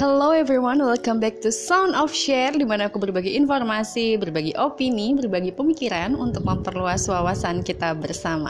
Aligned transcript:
Hello 0.00 0.32
everyone, 0.32 0.80
welcome 0.80 1.20
back 1.20 1.44
to 1.44 1.52
Sound 1.52 1.92
of 1.92 2.08
Share 2.08 2.56
Di 2.56 2.64
mana 2.64 2.88
aku 2.88 2.96
berbagi 2.96 3.36
informasi, 3.36 4.16
berbagi 4.16 4.56
opini, 4.56 5.12
berbagi 5.12 5.52
pemikiran 5.52 6.16
Untuk 6.16 6.40
memperluas 6.40 7.04
wawasan 7.04 7.60
kita 7.60 7.92
bersama. 7.92 8.48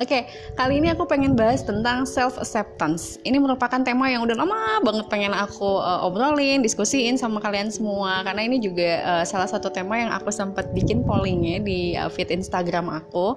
Oke, 0.00 0.24
kali 0.56 0.80
ini 0.80 0.88
aku 0.96 1.04
pengen 1.04 1.36
bahas 1.36 1.60
tentang 1.60 2.08
self-acceptance. 2.08 3.20
Ini 3.28 3.36
merupakan 3.36 3.76
tema 3.84 4.08
yang 4.08 4.24
udah 4.24 4.40
lama 4.40 4.80
banget 4.80 5.04
pengen 5.12 5.36
aku 5.36 5.68
uh, 5.84 6.08
obrolin, 6.08 6.64
diskusiin 6.64 7.20
sama 7.20 7.44
kalian 7.44 7.68
semua 7.68 8.24
Karena 8.24 8.48
ini 8.48 8.56
juga 8.56 9.04
uh, 9.04 9.24
salah 9.28 9.52
satu 9.52 9.68
tema 9.68 10.00
yang 10.00 10.08
aku 10.16 10.32
sempat 10.32 10.72
bikin 10.72 11.04
pollingnya 11.04 11.60
di 11.60 11.92
uh, 11.92 12.08
feed 12.08 12.32
Instagram 12.32 12.88
aku 12.88 13.36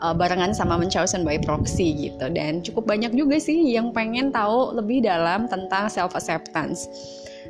uh, 0.00 0.16
Barengan 0.16 0.52
sama 0.56 0.80
Munchausen 0.80 1.22
by 1.22 1.38
Proxy 1.40 2.10
gitu. 2.10 2.26
Dan 2.32 2.64
cukup 2.64 2.88
banyak 2.88 3.12
juga 3.14 3.36
sih 3.38 3.72
yang 3.72 3.94
pengen 3.94 4.32
tahu 4.32 4.74
lebih 4.76 5.04
dalam 5.04 5.46
tentang 5.46 5.86
self-acceptance 5.86 6.88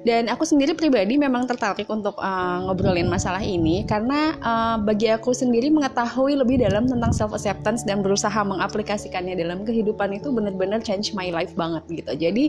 dan 0.00 0.32
aku 0.32 0.48
sendiri 0.48 0.72
pribadi 0.72 1.20
memang 1.20 1.44
tertarik 1.44 1.84
untuk 1.92 2.16
uh, 2.16 2.64
ngobrolin 2.64 3.04
masalah 3.04 3.44
ini 3.44 3.84
karena 3.84 4.32
uh, 4.40 4.76
bagi 4.80 5.12
aku 5.12 5.36
sendiri 5.36 5.68
mengetahui 5.68 6.40
lebih 6.40 6.60
dalam 6.64 6.88
tentang 6.88 7.12
self 7.12 7.36
acceptance 7.36 7.84
dan 7.84 8.00
berusaha 8.00 8.40
mengaplikasikannya 8.40 9.36
dalam 9.36 9.60
kehidupan 9.68 10.16
itu 10.16 10.32
benar-benar 10.32 10.80
change 10.80 11.12
my 11.12 11.28
life 11.28 11.52
banget 11.52 11.84
gitu. 11.92 12.12
Jadi 12.16 12.44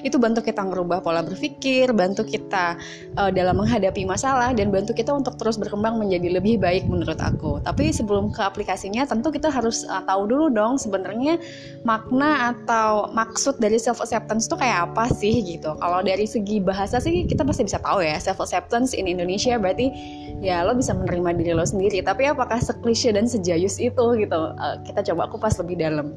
itu 0.00 0.16
bantu 0.16 0.40
kita 0.40 0.64
merubah 0.64 1.04
pola 1.04 1.20
berpikir, 1.20 1.92
bantu 1.92 2.24
kita 2.24 2.80
uh, 3.20 3.28
dalam 3.28 3.60
menghadapi 3.60 4.08
masalah 4.08 4.56
dan 4.56 4.72
bantu 4.72 4.96
kita 4.96 5.12
untuk 5.12 5.36
terus 5.36 5.60
berkembang 5.60 6.00
menjadi 6.00 6.40
lebih 6.40 6.56
baik 6.56 6.88
menurut 6.88 7.20
aku. 7.20 7.60
Tapi 7.60 7.92
sebelum 7.92 8.32
ke 8.32 8.40
aplikasinya 8.40 9.04
tentu 9.04 9.28
kita 9.28 9.52
harus 9.52 9.84
uh, 9.92 10.00
tahu 10.08 10.24
dulu 10.24 10.48
dong 10.48 10.80
sebenarnya 10.80 11.36
makna 11.84 12.56
atau 12.56 13.12
maksud 13.12 13.60
dari 13.60 13.76
self 13.76 14.00
acceptance 14.00 14.48
itu 14.48 14.56
kayak 14.56 14.88
apa 14.88 15.04
sih 15.12 15.44
gitu. 15.44 15.76
Kalau 15.76 16.00
dari 16.00 16.24
segi 16.24 16.64
bahasa 16.64 16.93
bahasa 16.94 17.10
sih 17.10 17.26
kita 17.26 17.42
pasti 17.42 17.66
bisa 17.66 17.82
tahu 17.82 18.06
ya 18.06 18.14
self 18.22 18.38
acceptance 18.38 18.94
in 18.94 19.10
Indonesia 19.10 19.58
berarti 19.58 19.90
ya 20.38 20.62
lo 20.62 20.78
bisa 20.78 20.94
menerima 20.94 21.34
diri 21.42 21.52
lo 21.58 21.66
sendiri. 21.66 21.98
Tapi 22.06 22.30
apakah 22.30 22.62
seklise 22.62 23.10
dan 23.10 23.26
sejayus 23.26 23.82
itu 23.82 24.04
gitu? 24.14 24.40
Uh, 24.54 24.78
kita 24.86 25.02
coba 25.10 25.26
kupas 25.26 25.58
lebih 25.58 25.82
dalam. 25.82 26.14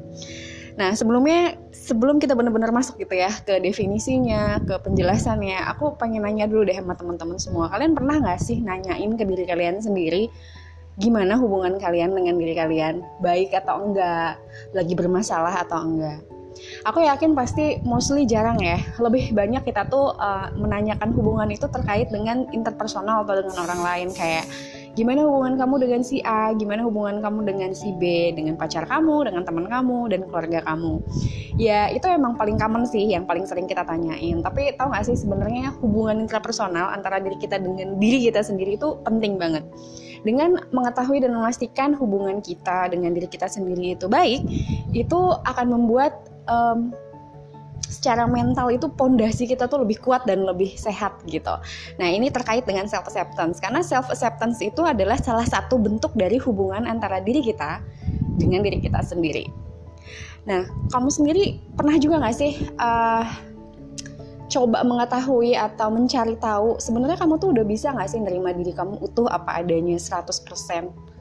Nah 0.78 0.94
sebelumnya 0.94 1.58
sebelum 1.74 2.22
kita 2.22 2.38
benar-benar 2.38 2.70
masuk 2.70 3.02
gitu 3.02 3.18
ya 3.18 3.34
ke 3.42 3.58
definisinya, 3.58 4.62
ke 4.62 4.78
penjelasannya, 4.86 5.58
aku 5.66 5.98
pengen 5.98 6.22
nanya 6.22 6.46
dulu 6.46 6.62
deh 6.70 6.78
sama 6.78 6.94
teman-teman 6.94 7.42
semua. 7.42 7.66
Kalian 7.74 7.98
pernah 7.98 8.22
nggak 8.22 8.38
sih 8.38 8.62
nanyain 8.62 9.18
ke 9.18 9.26
diri 9.26 9.42
kalian 9.50 9.82
sendiri 9.82 10.30
gimana 10.98 11.38
hubungan 11.38 11.78
kalian 11.78 12.10
dengan 12.10 12.38
diri 12.42 12.58
kalian, 12.58 13.06
baik 13.22 13.54
atau 13.54 13.86
enggak, 13.86 14.34
lagi 14.74 14.98
bermasalah 14.98 15.62
atau 15.62 15.78
enggak? 15.86 16.37
Aku 16.84 17.04
yakin 17.04 17.34
pasti 17.36 17.78
mostly 17.84 18.24
jarang 18.24 18.58
ya 18.62 18.78
lebih 18.98 19.32
banyak 19.34 19.62
kita 19.66 19.86
tuh 19.88 20.14
uh, 20.16 20.50
menanyakan 20.54 21.10
hubungan 21.14 21.48
itu 21.52 21.66
terkait 21.70 22.10
dengan 22.10 22.46
interpersonal 22.50 23.22
atau 23.26 23.42
dengan 23.42 23.56
orang 23.66 23.80
lain 23.84 24.08
kayak 24.14 24.46
gimana 24.98 25.22
hubungan 25.22 25.54
kamu 25.54 25.74
dengan 25.86 26.00
si 26.02 26.18
A, 26.26 26.50
gimana 26.58 26.82
hubungan 26.82 27.22
kamu 27.22 27.46
dengan 27.46 27.70
si 27.70 27.94
B, 27.94 28.34
dengan 28.34 28.58
pacar 28.58 28.82
kamu, 28.82 29.30
dengan 29.30 29.46
teman 29.46 29.70
kamu, 29.70 30.10
dan 30.10 30.26
keluarga 30.26 30.58
kamu. 30.66 30.98
Ya 31.54 31.86
itu 31.94 32.02
emang 32.10 32.34
paling 32.34 32.58
common 32.58 32.82
sih, 32.82 33.06
yang 33.06 33.22
paling 33.22 33.46
sering 33.46 33.70
kita 33.70 33.86
tanyain. 33.86 34.42
Tapi 34.42 34.74
tahu 34.74 34.90
gak 34.90 35.06
sih 35.06 35.14
sebenarnya 35.14 35.70
hubungan 35.78 36.18
interpersonal 36.26 36.90
antara 36.90 37.22
diri 37.22 37.38
kita 37.38 37.62
dengan 37.62 37.94
diri 38.02 38.26
kita 38.26 38.42
sendiri 38.42 38.74
itu 38.74 38.98
penting 39.06 39.38
banget. 39.38 39.62
Dengan 40.26 40.58
mengetahui 40.74 41.22
dan 41.22 41.30
memastikan 41.30 41.94
hubungan 41.94 42.42
kita 42.42 42.90
dengan 42.90 43.14
diri 43.14 43.30
kita 43.30 43.46
sendiri 43.46 43.94
itu 43.94 44.10
baik, 44.10 44.42
itu 44.90 45.20
akan 45.46 45.78
membuat 45.78 46.26
um, 46.48 46.90
secara 47.88 48.28
mental 48.28 48.68
itu 48.68 48.86
pondasi 48.92 49.48
kita 49.48 49.64
tuh 49.66 49.82
lebih 49.82 49.98
kuat 50.04 50.28
dan 50.28 50.44
lebih 50.44 50.76
sehat 50.76 51.18
gitu. 51.26 51.56
Nah 51.96 52.08
ini 52.08 52.28
terkait 52.28 52.68
dengan 52.68 52.84
self 52.84 53.08
acceptance 53.08 53.58
karena 53.58 53.80
self 53.80 54.12
acceptance 54.12 54.60
itu 54.60 54.84
adalah 54.84 55.16
salah 55.16 55.48
satu 55.48 55.80
bentuk 55.80 56.12
dari 56.14 56.36
hubungan 56.36 56.84
antara 56.84 57.18
diri 57.24 57.40
kita 57.40 57.80
dengan 58.36 58.62
diri 58.62 58.78
kita 58.78 59.00
sendiri. 59.00 59.48
Nah 60.44 60.68
kamu 60.92 61.08
sendiri 61.08 61.58
pernah 61.74 61.96
juga 61.96 62.22
nggak 62.22 62.36
sih 62.36 62.52
uh, 62.76 63.24
coba 64.48 64.80
mengetahui 64.80 65.52
atau 65.56 65.92
mencari 65.92 66.36
tahu 66.40 66.80
sebenarnya 66.80 67.20
kamu 67.20 67.36
tuh 67.36 67.52
udah 67.52 67.64
bisa 67.68 67.92
nggak 67.92 68.08
sih 68.08 68.20
nerima 68.20 68.56
diri 68.56 68.72
kamu 68.72 68.96
utuh 69.00 69.28
apa 69.28 69.60
adanya 69.60 70.00
100%? 70.00 71.17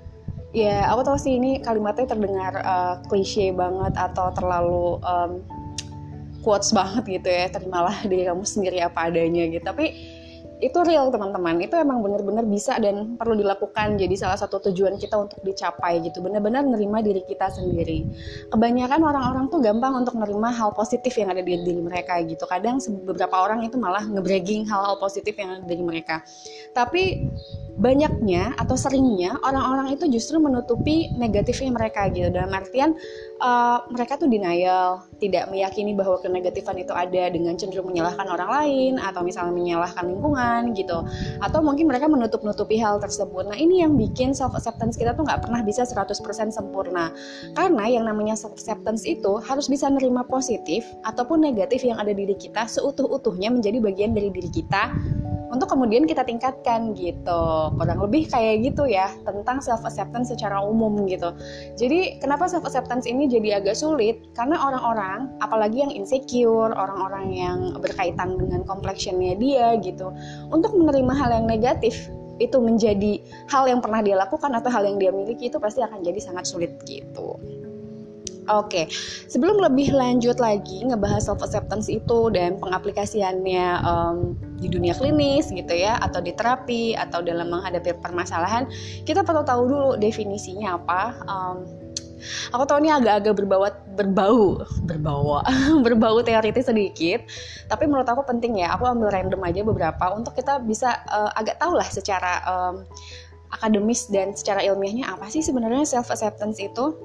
Ya 0.55 0.87
aku 0.87 1.03
tahu 1.03 1.17
sih 1.19 1.35
ini 1.35 1.59
kalimatnya 1.59 2.07
terdengar 2.07 2.53
uh, 2.63 2.95
klise 3.11 3.51
banget 3.51 3.93
atau 3.99 4.31
terlalu 4.31 4.97
um, 5.03 5.31
quotes 6.39 6.71
banget 6.71 7.19
gitu 7.19 7.27
ya 7.27 7.51
terimalah 7.51 7.95
diri 8.07 8.23
kamu 8.23 8.47
sendiri 8.47 8.79
apa 8.79 9.11
adanya 9.11 9.43
gitu. 9.51 9.63
Tapi 9.67 9.85
itu 10.57 10.79
real 10.81 11.13
teman-teman. 11.13 11.61
Itu 11.61 11.77
emang 11.77 12.01
bener-bener 12.01 12.41
bisa 12.47 12.81
dan 12.81 13.13
perlu 13.13 13.37
dilakukan. 13.37 14.01
Jadi 14.01 14.15
salah 14.17 14.39
satu 14.39 14.57
tujuan 14.69 14.97
kita 14.97 15.13
untuk 15.13 15.37
dicapai 15.45 16.01
gitu. 16.01 16.17
Bener-bener 16.23 16.65
nerima 16.65 17.05
diri 17.05 17.21
kita 17.29 17.53
sendiri. 17.53 18.09
Kebanyakan 18.49 19.01
orang-orang 19.05 19.45
tuh 19.53 19.61
gampang 19.61 20.01
untuk 20.01 20.17
nerima 20.17 20.49
hal 20.49 20.73
positif 20.73 21.13
yang 21.13 21.29
ada 21.29 21.45
di 21.45 21.61
diri 21.61 21.81
mereka 21.81 22.17
gitu. 22.25 22.49
Kadang 22.49 22.81
beberapa 23.05 23.37
orang 23.37 23.61
itu 23.69 23.77
malah 23.77 24.01
ngebragging 24.01 24.65
hal-hal 24.65 24.97
positif 24.97 25.37
yang 25.37 25.61
ada 25.61 25.69
di 25.69 25.83
mereka. 25.85 26.25
Tapi 26.73 27.29
banyaknya 27.81 28.53
atau 28.61 28.77
seringnya 28.77 29.41
orang-orang 29.41 29.97
itu 29.97 30.05
justru 30.05 30.37
menutupi 30.37 31.09
negatifnya 31.17 31.73
mereka 31.73 32.05
gitu. 32.13 32.29
Dalam 32.29 32.53
artian 32.53 32.93
uh, 33.41 33.81
mereka 33.89 34.21
tuh 34.21 34.29
denial 34.29 35.01
tidak 35.17 35.49
meyakini 35.49 35.97
bahwa 35.97 36.21
kenegatifan 36.21 36.77
itu 36.77 36.93
ada 36.93 37.33
dengan 37.33 37.57
cenderung 37.57 37.89
menyalahkan 37.89 38.29
orang 38.29 38.49
lain 38.49 38.93
atau 39.01 39.25
misalnya 39.25 39.53
menyalahkan 39.57 40.05
lingkungan 40.05 40.77
gitu. 40.77 41.01
Atau 41.41 41.65
mungkin 41.65 41.89
mereka 41.89 42.05
menutup-nutupi 42.05 42.77
hal 42.77 43.01
tersebut. 43.01 43.49
Nah 43.49 43.57
ini 43.57 43.81
yang 43.81 43.97
bikin 43.97 44.37
self 44.37 44.53
acceptance 44.53 44.93
kita 44.93 45.17
tuh 45.17 45.25
nggak 45.25 45.41
pernah 45.41 45.65
bisa 45.65 45.81
100% 45.81 46.13
sempurna. 46.53 47.09
Karena 47.57 47.89
yang 47.89 48.05
namanya 48.05 48.37
self 48.37 48.53
acceptance 48.53 49.09
itu 49.09 49.41
harus 49.41 49.65
bisa 49.65 49.89
nerima 49.89 50.21
positif 50.21 50.85
ataupun 51.01 51.41
negatif 51.41 51.81
yang 51.81 51.97
ada 51.97 52.13
di 52.13 52.27
diri 52.27 52.35
kita 52.35 52.67
seutuh-utuhnya 52.67 53.47
menjadi 53.47 53.79
bagian 53.79 54.11
dari 54.11 54.27
diri 54.27 54.51
kita 54.51 54.91
untuk 55.47 55.71
kemudian 55.71 56.03
kita 56.03 56.27
tingkatkan 56.27 56.91
gitu 56.91 57.66
kurang 57.75 57.99
lebih 57.99 58.29
kayak 58.29 58.63
gitu 58.63 58.87
ya 58.87 59.11
tentang 59.27 59.59
self 59.59 59.83
acceptance 59.83 60.31
secara 60.31 60.61
umum 60.63 61.03
gitu 61.09 61.33
jadi 61.75 62.21
kenapa 62.23 62.47
self 62.47 62.63
acceptance 62.63 63.03
ini 63.09 63.27
jadi 63.27 63.59
agak 63.59 63.75
sulit 63.75 64.23
karena 64.37 64.55
orang-orang 64.55 65.27
apalagi 65.43 65.83
yang 65.83 65.91
insecure 65.91 66.71
orang-orang 66.71 67.33
yang 67.33 67.57
berkaitan 67.81 68.39
dengan 68.39 68.63
complexionnya 68.63 69.35
dia 69.35 69.75
gitu 69.81 70.13
untuk 70.53 70.71
menerima 70.77 71.13
hal 71.13 71.29
yang 71.43 71.45
negatif 71.49 72.07
itu 72.37 72.57
menjadi 72.61 73.17
hal 73.49 73.65
yang 73.65 73.81
pernah 73.81 74.01
dia 74.05 74.13
lakukan 74.17 74.53
atau 74.53 74.69
hal 74.69 74.85
yang 74.85 75.01
dia 75.01 75.09
miliki 75.09 75.49
itu 75.49 75.57
pasti 75.57 75.81
akan 75.81 76.05
jadi 76.05 76.21
sangat 76.21 76.45
sulit 76.45 76.77
gitu. 76.85 77.37
Oke, 78.47 78.71
okay. 78.71 78.85
sebelum 79.27 79.59
lebih 79.59 79.91
lanjut 79.91 80.39
lagi 80.39 80.79
ngebahas 80.87 81.27
self 81.27 81.43
acceptance 81.43 81.91
itu 81.91 82.31
dan 82.31 82.55
pengaplikasiannya 82.63 83.83
um, 83.83 84.39
di 84.57 84.67
dunia 84.67 84.93
klinis 84.97 85.53
gitu 85.53 85.73
ya, 85.73 86.01
atau 86.01 86.19
di 86.19 86.33
terapi 86.33 86.97
atau 86.97 87.21
dalam 87.21 87.53
menghadapi 87.53 87.97
permasalahan, 88.01 88.65
kita 89.05 89.21
perlu 89.21 89.45
tahu 89.45 89.61
dulu 89.69 89.89
definisinya 90.01 90.81
apa. 90.81 91.01
Um, 91.29 91.57
aku 92.51 92.63
tahu 92.65 92.81
ini 92.81 92.89
agak-agak 92.89 93.33
berbau 93.37 93.69
berbau 93.93 94.41
berbau 94.85 95.41
berbau 95.85 96.17
teoritis 96.25 96.69
sedikit, 96.69 97.21
tapi 97.69 97.85
menurut 97.85 98.09
aku 98.09 98.25
penting 98.25 98.61
ya. 98.61 98.73
Aku 98.73 98.89
ambil 98.89 99.13
random 99.13 99.41
aja 99.45 99.61
beberapa 99.61 100.05
untuk 100.13 100.33
kita 100.33 100.59
bisa 100.65 101.05
uh, 101.07 101.31
agak 101.37 101.61
tahu 101.61 101.77
lah 101.77 101.87
secara 101.87 102.41
um, 102.49 102.75
akademis 103.53 104.11
dan 104.11 104.35
secara 104.35 104.59
ilmiahnya 104.63 105.07
apa 105.07 105.31
sih 105.31 105.39
sebenarnya 105.39 105.87
self 105.87 106.11
acceptance 106.11 106.59
itu? 106.59 106.95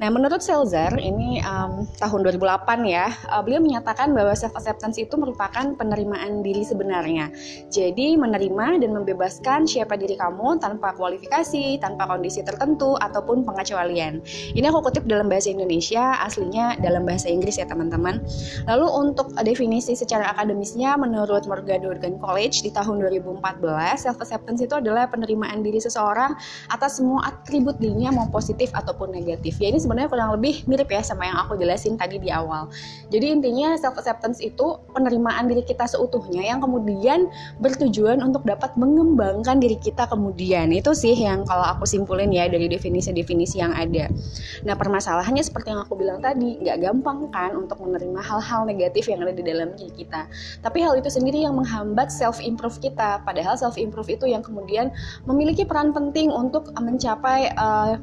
Nah, 0.00 0.08
menurut 0.08 0.40
Selzer 0.40 0.96
ini 0.96 1.42
um, 1.44 1.84
tahun 2.00 2.20
2008 2.38 2.86
ya, 2.88 3.12
uh, 3.28 3.42
beliau 3.44 3.60
menyatakan 3.60 4.12
bahwa 4.16 4.32
self 4.32 4.56
acceptance 4.56 4.96
itu 4.96 5.14
merupakan 5.18 5.76
penerimaan 5.76 6.40
diri 6.40 6.64
sebenarnya. 6.64 7.28
Jadi 7.68 8.16
menerima 8.16 8.80
dan 8.80 8.90
membebaskan 8.96 9.68
siapa 9.68 9.98
diri 10.00 10.16
kamu 10.16 10.62
tanpa 10.62 10.96
kualifikasi, 10.96 11.78
tanpa 11.82 12.08
kondisi 12.08 12.40
tertentu 12.40 12.96
ataupun 12.96 13.44
pengecualian. 13.44 14.24
Ini 14.56 14.66
aku 14.72 14.88
kutip 14.88 15.04
dalam 15.04 15.28
bahasa 15.28 15.52
Indonesia, 15.52 16.16
aslinya 16.24 16.80
dalam 16.80 17.04
bahasa 17.04 17.28
Inggris 17.28 17.60
ya 17.60 17.66
teman-teman. 17.68 18.22
Lalu 18.64 18.86
untuk 18.88 19.32
definisi 19.42 19.92
secara 19.92 20.32
akademisnya 20.32 20.96
menurut 20.96 21.44
Morgan 21.44 21.82
College 22.20 22.62
di 22.64 22.70
tahun 22.72 23.02
2014, 23.04 23.42
self 23.98 24.16
acceptance 24.22 24.60
itu 24.64 24.74
adalah 24.76 25.10
penerimaan 25.10 25.60
diri 25.60 25.82
seseorang 25.90 26.38
atas 26.70 27.02
semua 27.02 27.26
atribut 27.26 27.74
dirinya 27.82 28.14
mau 28.14 28.30
positif 28.30 28.70
ataupun 28.70 29.10
negatif. 29.10 29.58
Ya 29.58 29.74
ini 29.74 29.82
sebenarnya 29.82 30.06
kurang 30.06 30.38
lebih 30.38 30.62
mirip 30.70 30.86
ya 30.86 31.02
sama 31.02 31.26
yang 31.26 31.42
aku 31.42 31.58
jelasin 31.58 31.98
tadi 31.98 32.22
di 32.22 32.30
awal. 32.30 32.70
Jadi 33.10 33.26
intinya 33.34 33.74
self 33.74 33.98
acceptance 33.98 34.38
itu 34.38 34.78
penerimaan 34.94 35.50
diri 35.50 35.66
kita 35.66 35.90
seutuhnya 35.90 36.46
yang 36.46 36.62
kemudian 36.62 37.26
bertujuan 37.58 38.22
untuk 38.22 38.46
dapat 38.46 38.76
mengembangkan 38.78 39.58
diri 39.58 39.76
kita 39.80 40.06
kemudian. 40.06 40.70
Itu 40.70 40.94
sih 40.94 41.16
yang 41.16 41.42
kalau 41.48 41.64
aku 41.64 41.88
simpulin 41.88 42.30
ya 42.30 42.46
dari 42.46 42.68
definisi-definisi 42.68 43.58
yang 43.58 43.72
ada. 43.72 44.06
Nah 44.62 44.74
permasalahannya 44.76 45.42
seperti 45.42 45.72
yang 45.72 45.82
aku 45.82 45.96
bilang 45.96 46.20
tadi, 46.20 46.60
nggak 46.60 46.78
gampang 46.84 47.32
kan 47.32 47.56
untuk 47.56 47.80
menerima 47.80 48.20
hal-hal 48.20 48.68
negatif 48.68 49.08
yang 49.08 49.24
ada 49.24 49.32
di 49.32 49.42
dalam 49.42 49.72
diri 49.74 50.04
kita. 50.04 50.28
Tapi 50.60 50.78
hal 50.84 51.00
itu 51.00 51.08
sendiri 51.08 51.40
yang 51.40 51.56
menghambat 51.56 52.12
self 52.12 52.38
improve 52.44 52.76
kita. 52.84 53.24
Padahal 53.24 53.56
self 53.56 53.80
improve 53.80 54.12
itu 54.12 54.28
yang 54.28 54.44
kemudian 54.44 54.92
memiliki 55.24 55.64
peran 55.64 55.79
penting 55.88 56.28
untuk 56.28 56.68
mencapai 56.76 57.48
uh, 57.56 57.96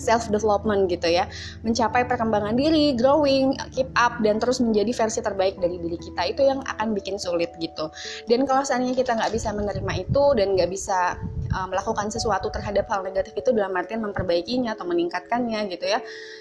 self 0.00 0.32
development 0.32 0.88
gitu 0.88 1.12
ya. 1.12 1.28
Mencapai 1.60 2.08
perkembangan 2.08 2.56
diri 2.56 2.96
growing 2.96 3.52
keep 3.76 3.92
up 4.00 4.16
dan 4.24 4.40
terus 4.40 4.64
menjadi 4.64 4.96
versi 4.96 5.20
terbaik 5.20 5.60
dari 5.60 5.76
diri 5.76 6.00
kita 6.00 6.22
itu 6.32 6.42
yang 6.48 6.64
akan 6.64 6.96
bikin 6.96 7.20
sulit 7.20 7.52
gitu. 7.60 7.92
Dan 8.24 8.48
kalau 8.48 8.64
seandainya 8.64 8.96
kita 8.96 9.12
nggak 9.20 9.32
bisa 9.36 9.52
menerima 9.52 9.92
itu 10.00 10.24
dan 10.32 10.56
nggak 10.56 10.70
bisa 10.72 11.20
uh, 11.52 11.66
melakukan 11.68 12.08
sesuatu 12.08 12.48
terhadap 12.48 12.88
hal 12.88 13.04
negatif 13.04 13.36
itu 13.36 13.52
dalam 13.52 13.76
artian 13.76 14.00
memperbaikinya 14.00 14.72
atau 14.72 14.88
meningkatkannya 14.88 15.68
gitu 15.68 15.86
ya 15.86 16.00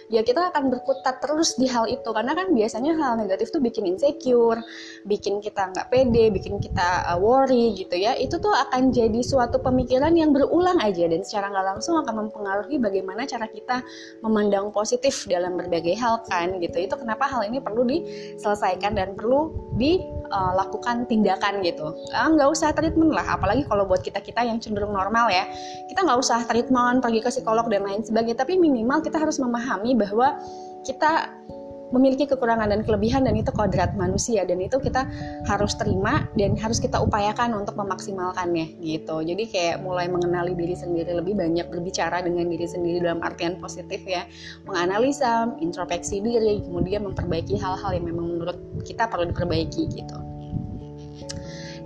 ya 0.09 0.21
kita 0.23 0.53
akan 0.53 0.71
berkutat 0.71 1.19
terus 1.19 1.59
di 1.59 1.67
hal 1.67 1.85
itu. 1.91 2.09
Karena 2.09 2.33
kan 2.33 2.55
biasanya 2.55 2.95
hal 2.95 3.13
negatif 3.19 3.51
tuh 3.51 3.59
bikin 3.59 3.85
insecure 3.85 4.61
bikin 5.03 5.43
kita 5.43 5.69
nggak 5.75 5.91
pede 5.91 6.31
bikin 6.31 6.61
kita 6.61 7.09
uh, 7.11 7.19
worry 7.19 7.75
gitu 7.75 7.99
ya. 7.99 8.15
Itu 8.15 8.39
tuh 8.39 8.55
akan 8.55 8.95
jadi 8.95 9.19
suatu 9.21 9.59
pemikiran 9.59 10.15
yang 10.15 10.31
berulang 10.31 10.79
aja 10.79 11.05
dan 11.09 11.21
secara 11.25 11.51
nggak 11.51 11.65
langsung 11.75 11.99
akan 11.99 12.25
mempengaruhi 12.25 12.77
bagaimana 12.79 13.25
cara 13.27 13.48
kita 13.53 13.81
memandang 14.21 14.69
positif 14.73 15.25
dalam 15.27 15.57
berbagai 15.57 15.95
hal 15.97 16.23
kan 16.27 16.57
gitu. 16.61 16.77
Itu 16.79 16.95
kenapa 16.95 17.27
hal 17.27 17.45
ini 17.47 17.59
perlu 17.59 17.85
diselesaikan 17.85 18.95
dan 18.95 19.13
perlu 19.13 19.51
dilakukan 19.75 20.95
uh, 21.03 21.07
tindakan 21.07 21.61
gitu. 21.65 21.93
Nggak 22.13 22.47
uh, 22.49 22.55
usah 22.55 22.73
treatment 22.73 23.13
lah 23.13 23.25
apalagi 23.37 23.65
kalau 23.67 23.85
buat 23.85 24.01
kita 24.05 24.21
kita 24.21 24.45
yang 24.45 24.61
cenderung 24.61 24.93
normal 24.93 25.29
ya. 25.29 25.47
Kita 25.89 26.05
nggak 26.05 26.19
usah 26.19 26.45
treatment 26.45 27.01
pergi 27.01 27.19
ke 27.21 27.29
psikolog 27.29 27.65
dan 27.67 27.85
lain 27.85 28.01
sebagainya 28.05 28.43
tapi 28.43 28.55
minimal 28.55 29.01
kita 29.01 29.19
harus 29.19 29.41
memahami 29.41 29.97
bahwa 29.97 30.37
kita 30.87 31.27
memiliki 31.89 32.25
kekurangan 32.25 32.69
dan 32.73 32.81
kelebihan 32.83 33.25
dan 33.25 33.37
itu 33.37 33.53
kodrat 33.53 33.93
manusia. 33.93 34.43
Dan 34.43 34.59
itu 34.59 34.81
kita 34.81 35.05
harus 35.45 35.77
terima 35.77 36.25
dan 36.35 36.57
harus 36.57 36.81
kita 36.81 36.97
upayakan 36.97 37.53
untuk 37.53 37.77
memaksimalkannya 37.77 38.81
gitu. 38.81 39.21
Jadi 39.21 39.43
kayak 39.47 39.85
mulai 39.85 40.09
mengenali 40.09 40.57
diri 40.57 40.73
sendiri 40.73 41.13
lebih 41.13 41.37
banyak 41.37 41.69
berbicara 41.69 42.25
dengan 42.25 42.49
diri 42.49 42.65
sendiri 42.65 43.05
dalam 43.05 43.21
artian 43.21 43.61
positif 43.61 44.01
ya. 44.03 44.25
Menganalisa 44.65 45.53
introspeksi 45.61 46.19
diri 46.19 46.65
kemudian 46.65 47.05
memperbaiki 47.05 47.57
hal-hal 47.61 47.93
yang 47.93 48.09
memang 48.09 48.37
menurut 48.37 48.57
kita 48.81 49.05
perlu 49.05 49.29
diperbaiki 49.29 49.83
gitu. 49.93 50.17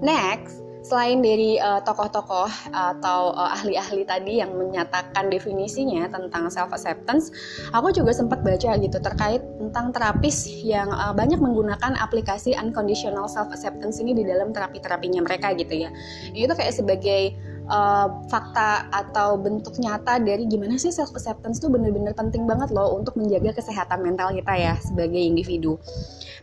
Next 0.03 0.62
selain 0.83 1.23
dari 1.23 1.55
uh, 1.57 1.79
tokoh-tokoh 1.81 2.51
atau 2.75 3.31
uh, 3.31 3.55
ahli-ahli 3.55 4.03
tadi 4.03 4.43
yang 4.43 4.51
menyatakan 4.51 5.31
definisinya 5.31 6.11
tentang 6.11 6.51
self 6.51 6.75
acceptance, 6.75 7.31
aku 7.71 7.95
juga 7.95 8.11
sempat 8.11 8.43
baca 8.43 8.75
gitu 8.75 8.99
terkait 8.99 9.39
tentang 9.57 9.95
terapis 9.95 10.43
yang 10.61 10.91
uh, 10.91 11.15
banyak 11.15 11.39
menggunakan 11.39 11.95
aplikasi 11.95 12.51
unconditional 12.59 13.31
self 13.31 13.47
acceptance 13.55 14.03
ini 14.03 14.11
di 14.11 14.27
dalam 14.27 14.51
terapi-terapinya 14.51 15.23
mereka 15.23 15.55
gitu 15.55 15.87
ya. 15.87 15.89
Itu 16.35 16.51
kayak 16.51 16.75
sebagai 16.75 17.31
uh, 17.71 18.11
fakta 18.27 18.91
atau 18.91 19.39
bentuk 19.39 19.79
nyata 19.79 20.19
dari 20.19 20.43
gimana 20.51 20.75
sih 20.75 20.91
self 20.91 21.15
acceptance 21.15 21.63
itu 21.63 21.71
bener-bener 21.71 22.11
penting 22.11 22.43
banget 22.43 22.75
loh 22.75 22.91
untuk 22.91 23.15
menjaga 23.15 23.55
kesehatan 23.55 24.03
mental 24.03 24.35
kita 24.35 24.53
ya 24.59 24.73
sebagai 24.83 25.19
individu. 25.19 25.79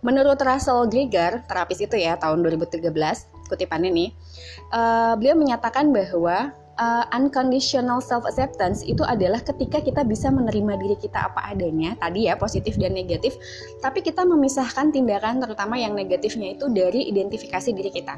Menurut 0.01 0.41
Russell 0.41 0.89
Greger, 0.89 1.45
terapis 1.45 1.85
itu 1.85 1.93
ya 2.01 2.17
tahun 2.17 2.41
2013, 2.41 2.89
kutipannya 3.51 3.91
nih, 3.91 4.11
uh, 4.71 5.19
beliau 5.19 5.35
menyatakan 5.35 5.91
bahwa 5.91 6.55
uh, 6.81 7.05
unconditional 7.13 8.01
self 8.01 8.25
acceptance 8.25 8.81
itu 8.83 9.05
adalah 9.05 9.39
ketika 9.45 9.85
kita 9.85 10.03
bisa 10.03 10.33
menerima 10.33 10.81
diri 10.81 10.97
kita 10.97 11.29
apa 11.29 11.53
adanya 11.53 11.95
tadi 12.01 12.27
ya 12.27 12.35
positif 12.41 12.81
dan 12.81 12.97
negatif 12.97 13.37
tapi 13.85 14.01
kita 14.01 14.25
memisahkan 14.25 14.91
tindakan 14.91 15.45
terutama 15.45 15.77
yang 15.77 15.93
negatifnya 15.93 16.57
itu 16.57 16.73
dari 16.73 17.07
identifikasi 17.13 17.71
diri 17.77 17.93
kita. 17.93 18.17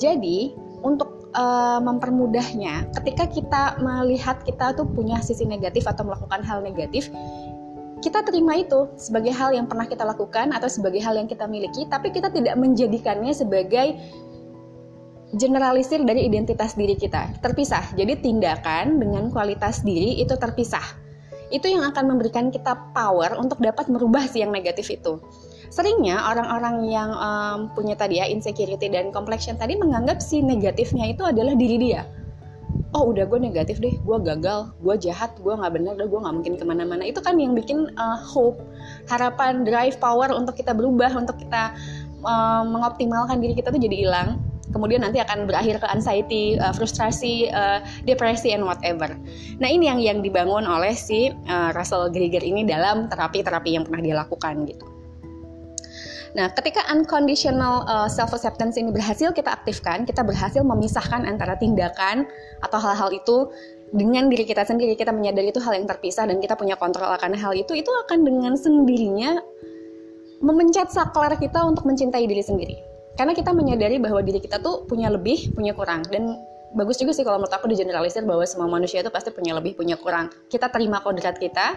Jadi 0.00 0.56
untuk 0.80 1.28
uh, 1.36 1.78
mempermudahnya 1.84 2.88
ketika 2.96 3.28
kita 3.28 3.62
melihat 3.84 4.40
kita 4.48 4.72
tuh 4.72 4.88
punya 4.88 5.20
sisi 5.20 5.44
negatif 5.44 5.84
atau 5.84 6.08
melakukan 6.08 6.40
hal 6.40 6.64
negatif 6.64 7.12
kita 8.00 8.24
terima 8.24 8.56
itu 8.56 8.88
sebagai 8.96 9.28
hal 9.36 9.52
yang 9.52 9.68
pernah 9.68 9.84
kita 9.84 10.08
lakukan 10.08 10.56
atau 10.56 10.72
sebagai 10.72 11.04
hal 11.04 11.20
yang 11.20 11.28
kita 11.28 11.44
miliki, 11.44 11.84
tapi 11.84 12.08
kita 12.08 12.32
tidak 12.32 12.56
menjadikannya 12.56 13.28
sebagai 13.36 13.92
generalisir 15.34 16.02
dari 16.02 16.26
identitas 16.26 16.74
diri 16.74 16.98
kita, 16.98 17.38
terpisah. 17.38 17.94
Jadi 17.94 18.18
tindakan 18.18 18.98
dengan 18.98 19.30
kualitas 19.30 19.86
diri 19.86 20.18
itu 20.18 20.34
terpisah. 20.34 20.82
Itu 21.50 21.66
yang 21.70 21.86
akan 21.86 22.14
memberikan 22.14 22.50
kita 22.50 22.94
power 22.94 23.38
untuk 23.38 23.58
dapat 23.62 23.90
merubah 23.90 24.26
si 24.26 24.42
yang 24.42 24.50
negatif 24.50 24.90
itu. 24.90 25.18
Seringnya 25.70 26.18
orang-orang 26.26 26.90
yang 26.90 27.10
um, 27.14 27.58
punya 27.78 27.94
tadi 27.94 28.18
ya 28.18 28.26
insecurity 28.26 28.90
dan 28.90 29.14
complexion 29.14 29.54
tadi 29.54 29.78
menganggap 29.78 30.18
si 30.18 30.42
negatifnya 30.42 31.14
itu 31.14 31.22
adalah 31.22 31.54
diri 31.54 31.78
dia. 31.78 32.02
Oh 32.90 33.14
udah 33.14 33.22
gue 33.22 33.38
negatif 33.38 33.78
deh, 33.78 33.94
gue 34.02 34.18
gagal, 34.18 34.74
gue 34.82 34.94
jahat, 34.98 35.30
gue 35.38 35.54
nggak 35.54 35.78
benar, 35.78 35.94
gue 35.94 36.20
nggak 36.26 36.34
mungkin 36.42 36.54
ke 36.58 36.64
mana-mana. 36.66 37.06
Itu 37.06 37.22
kan 37.22 37.38
yang 37.38 37.54
bikin 37.54 37.86
uh, 37.94 38.18
hope, 38.18 38.58
harapan, 39.06 39.62
drive, 39.62 39.94
power 40.02 40.34
untuk 40.34 40.58
kita 40.58 40.74
berubah, 40.74 41.14
untuk 41.14 41.38
kita 41.38 41.70
uh, 42.26 42.66
mengoptimalkan 42.66 43.38
diri 43.38 43.54
kita 43.54 43.70
tuh 43.70 43.78
jadi 43.78 43.94
hilang 43.94 44.49
kemudian 44.70 45.02
nanti 45.04 45.18
akan 45.20 45.46
berakhir 45.46 45.82
ke 45.82 45.86
anxiety, 45.90 46.56
uh, 46.58 46.74
frustrasi, 46.74 47.50
uh, 47.50 47.82
depresi, 48.06 48.54
and 48.54 48.64
whatever. 48.64 49.12
Nah 49.58 49.68
ini 49.68 49.90
yang 49.90 50.00
yang 50.00 50.18
dibangun 50.22 50.66
oleh 50.66 50.94
si 50.94 51.30
uh, 51.30 51.70
Russell 51.74 52.10
Greger 52.10 52.42
ini 52.42 52.66
dalam 52.66 53.10
terapi-terapi 53.10 53.76
yang 53.76 53.84
pernah 53.86 54.02
dia 54.02 54.16
lakukan 54.18 54.66
gitu. 54.66 54.86
Nah, 56.30 56.46
ketika 56.54 56.86
unconditional 56.94 57.82
uh, 57.90 58.06
self 58.06 58.30
acceptance 58.30 58.78
ini 58.78 58.94
berhasil 58.94 59.34
kita 59.34 59.50
aktifkan, 59.50 60.06
kita 60.06 60.22
berhasil 60.22 60.62
memisahkan 60.62 61.26
antara 61.26 61.58
tindakan 61.58 62.22
atau 62.62 62.78
hal-hal 62.78 63.10
itu 63.10 63.50
dengan 63.90 64.30
diri 64.30 64.46
kita 64.46 64.62
sendiri, 64.62 64.94
kita 64.94 65.10
menyadari 65.10 65.50
itu 65.50 65.58
hal 65.58 65.74
yang 65.74 65.90
terpisah 65.90 66.30
dan 66.30 66.38
kita 66.38 66.54
punya 66.54 66.78
kontrol 66.78 67.10
akan 67.10 67.34
hal 67.34 67.50
itu, 67.50 67.74
itu 67.74 67.90
akan 68.06 68.22
dengan 68.22 68.54
sendirinya 68.54 69.42
memencet 70.38 70.94
saklar 70.94 71.34
kita 71.34 71.58
untuk 71.66 71.82
mencintai 71.84 72.24
diri 72.30 72.40
sendiri 72.46 72.89
karena 73.18 73.32
kita 73.34 73.50
menyadari 73.54 73.98
bahwa 73.98 74.20
diri 74.22 74.38
kita 74.42 74.62
tuh 74.62 74.86
punya 74.86 75.10
lebih 75.10 75.54
punya 75.54 75.74
kurang. 75.74 76.06
Dan 76.06 76.38
bagus 76.74 76.98
juga 77.02 77.10
sih 77.10 77.26
kalau 77.26 77.42
menurut 77.42 77.54
aku 77.54 77.66
digeneralisir 77.66 78.22
bahwa 78.22 78.46
semua 78.46 78.70
manusia 78.70 79.02
itu 79.02 79.10
pasti 79.10 79.34
punya 79.34 79.54
lebih 79.56 79.74
punya 79.74 79.98
kurang. 79.98 80.30
Kita 80.50 80.70
terima 80.70 81.02
kodrat 81.02 81.38
kita 81.38 81.74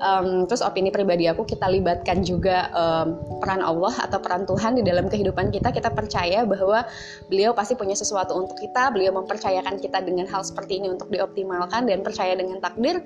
um, 0.00 0.44
terus 0.44 0.60
opini 0.60 0.92
pribadi 0.92 1.28
aku 1.28 1.44
kita 1.44 1.66
libatkan 1.68 2.22
juga 2.22 2.68
um, 2.72 3.16
peran 3.40 3.64
Allah 3.64 3.92
atau 4.04 4.18
peran 4.20 4.44
Tuhan 4.44 4.78
di 4.80 4.82
dalam 4.84 5.08
kehidupan 5.08 5.52
kita. 5.52 5.72
Kita 5.72 5.92
percaya 5.92 6.44
bahwa 6.44 6.84
beliau 7.28 7.56
pasti 7.56 7.74
punya 7.76 7.96
sesuatu 7.96 8.36
untuk 8.36 8.56
kita 8.60 8.92
beliau 8.92 9.16
mempercayakan 9.16 9.80
kita 9.80 10.04
dengan 10.04 10.28
hal 10.28 10.44
seperti 10.44 10.80
ini 10.80 10.92
untuk 10.92 11.08
dioptimalkan 11.12 11.88
dan 11.88 12.00
percaya 12.04 12.36
dengan 12.36 12.60
takdir 12.60 13.00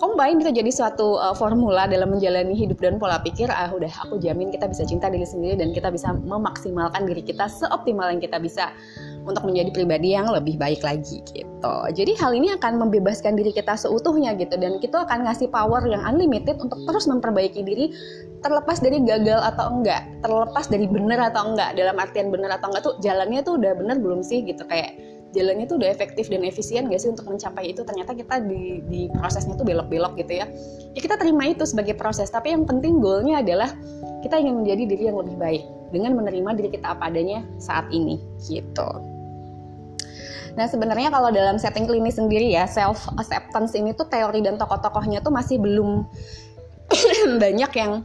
combine 0.00 0.40
bisa 0.40 0.50
jadi 0.50 0.72
suatu 0.72 1.20
uh, 1.20 1.36
formula 1.36 1.84
dalam 1.84 2.16
menjalani 2.16 2.56
hidup 2.56 2.80
dan 2.80 2.96
pola 2.96 3.20
pikir 3.20 3.52
ah 3.52 3.68
udah 3.70 3.92
aku 4.08 4.16
jamin 4.18 4.48
kita 4.48 4.66
bisa 4.66 4.88
cinta 4.88 5.12
diri 5.12 5.28
sendiri 5.28 5.60
dan 5.60 5.76
kita 5.76 5.92
bisa 5.92 6.16
memaksimalkan 6.16 7.04
diri 7.04 7.20
kita 7.20 7.46
seoptimal 7.46 8.08
yang 8.08 8.18
kita 8.18 8.40
bisa 8.40 8.72
untuk 9.28 9.44
menjadi 9.44 9.70
pribadi 9.76 10.16
yang 10.16 10.32
lebih 10.32 10.56
baik 10.56 10.80
lagi 10.80 11.20
gitu. 11.36 11.74
Jadi 11.92 12.16
hal 12.16 12.32
ini 12.32 12.56
akan 12.56 12.80
membebaskan 12.80 13.36
diri 13.36 13.52
kita 13.52 13.76
seutuhnya 13.76 14.32
gitu 14.40 14.56
dan 14.56 14.80
kita 14.80 15.04
akan 15.04 15.28
ngasih 15.28 15.52
power 15.52 15.84
yang 15.84 16.00
unlimited 16.00 16.56
untuk 16.56 16.80
terus 16.88 17.04
memperbaiki 17.04 17.60
diri 17.60 17.92
terlepas 18.40 18.80
dari 18.80 19.04
gagal 19.04 19.44
atau 19.44 19.68
enggak, 19.68 20.08
terlepas 20.24 20.64
dari 20.72 20.88
benar 20.88 21.20
atau 21.28 21.52
enggak. 21.52 21.76
Dalam 21.76 22.00
artian 22.00 22.32
benar 22.32 22.56
atau 22.56 22.72
enggak 22.72 22.82
tuh 22.88 22.94
jalannya 23.04 23.44
tuh 23.44 23.60
udah 23.60 23.76
benar 23.76 24.00
belum 24.00 24.24
sih 24.24 24.40
gitu 24.48 24.64
kayak 24.64 24.96
jalannya 25.30 25.66
tuh 25.66 25.78
udah 25.78 25.88
efektif 25.90 26.26
dan 26.26 26.42
efisien 26.42 26.90
gak 26.90 27.00
sih 27.02 27.10
untuk 27.10 27.26
mencapai 27.26 27.70
itu? 27.70 27.86
Ternyata 27.86 28.14
kita 28.14 28.42
di, 28.42 28.82
di 28.86 29.00
prosesnya 29.10 29.54
tuh 29.54 29.66
belok-belok 29.66 30.18
gitu 30.18 30.42
ya. 30.42 30.46
Ya 30.94 31.00
kita 31.00 31.16
terima 31.18 31.46
itu 31.46 31.62
sebagai 31.66 31.94
proses 31.94 32.30
tapi 32.30 32.54
yang 32.54 32.66
penting 32.66 32.98
goalnya 32.98 33.42
adalah 33.42 33.70
kita 34.20 34.36
ingin 34.38 34.62
menjadi 34.64 34.82
diri 34.90 35.04
yang 35.08 35.18
lebih 35.18 35.36
baik 35.38 35.62
dengan 35.90 36.14
menerima 36.18 36.50
diri 36.58 36.68
kita 36.74 36.94
apa 36.94 37.10
adanya 37.10 37.42
saat 37.58 37.86
ini 37.90 38.18
gitu. 38.46 38.88
Nah 40.58 40.66
sebenarnya 40.66 41.14
kalau 41.14 41.30
dalam 41.30 41.56
setting 41.62 41.86
klinis 41.86 42.18
sendiri 42.18 42.50
ya 42.50 42.66
self 42.66 43.06
acceptance 43.18 43.74
ini 43.78 43.94
tuh 43.94 44.10
teori 44.10 44.42
dan 44.42 44.58
tokoh-tokohnya 44.58 45.22
tuh 45.22 45.30
masih 45.30 45.62
belum 45.62 46.06
banyak 47.42 47.72
yang 47.78 48.02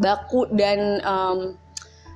baku 0.00 0.48
dan 0.54 1.02
um, 1.04 1.38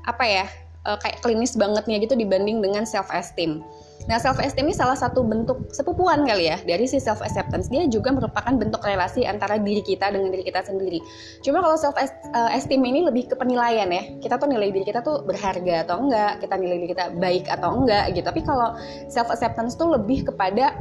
apa 0.06 0.24
ya 0.24 0.46
uh, 0.88 0.98
kayak 1.00 1.22
klinis 1.22 1.54
bangetnya 1.54 2.02
gitu 2.02 2.14
dibanding 2.14 2.60
dengan 2.62 2.86
self 2.86 3.08
esteem 3.12 3.62
Nah, 4.10 4.18
self 4.18 4.42
esteem 4.42 4.66
ini 4.66 4.74
salah 4.74 4.98
satu 4.98 5.22
bentuk 5.22 5.70
sepupuan 5.70 6.26
kali 6.26 6.50
ya 6.50 6.58
dari 6.66 6.90
si 6.90 6.98
self 6.98 7.22
acceptance. 7.22 7.70
Dia 7.70 7.86
juga 7.86 8.10
merupakan 8.10 8.50
bentuk 8.50 8.82
relasi 8.82 9.22
antara 9.22 9.62
diri 9.62 9.82
kita 9.84 10.10
dengan 10.10 10.34
diri 10.34 10.42
kita 10.42 10.66
sendiri. 10.66 10.98
Cuma 11.46 11.62
kalau 11.62 11.78
self 11.78 11.94
esteem 12.50 12.82
ini 12.82 13.06
lebih 13.06 13.30
ke 13.30 13.34
penilaian 13.38 13.86
ya. 13.90 14.02
Kita 14.18 14.42
tuh 14.42 14.50
nilai 14.50 14.74
diri 14.74 14.86
kita 14.86 15.06
tuh 15.06 15.22
berharga 15.22 15.86
atau 15.86 16.02
enggak, 16.02 16.42
kita 16.42 16.54
nilai 16.58 16.76
diri 16.82 16.90
kita 16.90 17.04
baik 17.18 17.46
atau 17.46 17.68
enggak 17.82 18.10
gitu. 18.14 18.26
Tapi 18.26 18.40
kalau 18.42 18.74
self 19.06 19.30
acceptance 19.30 19.78
tuh 19.78 19.94
lebih 19.94 20.26
kepada 20.26 20.74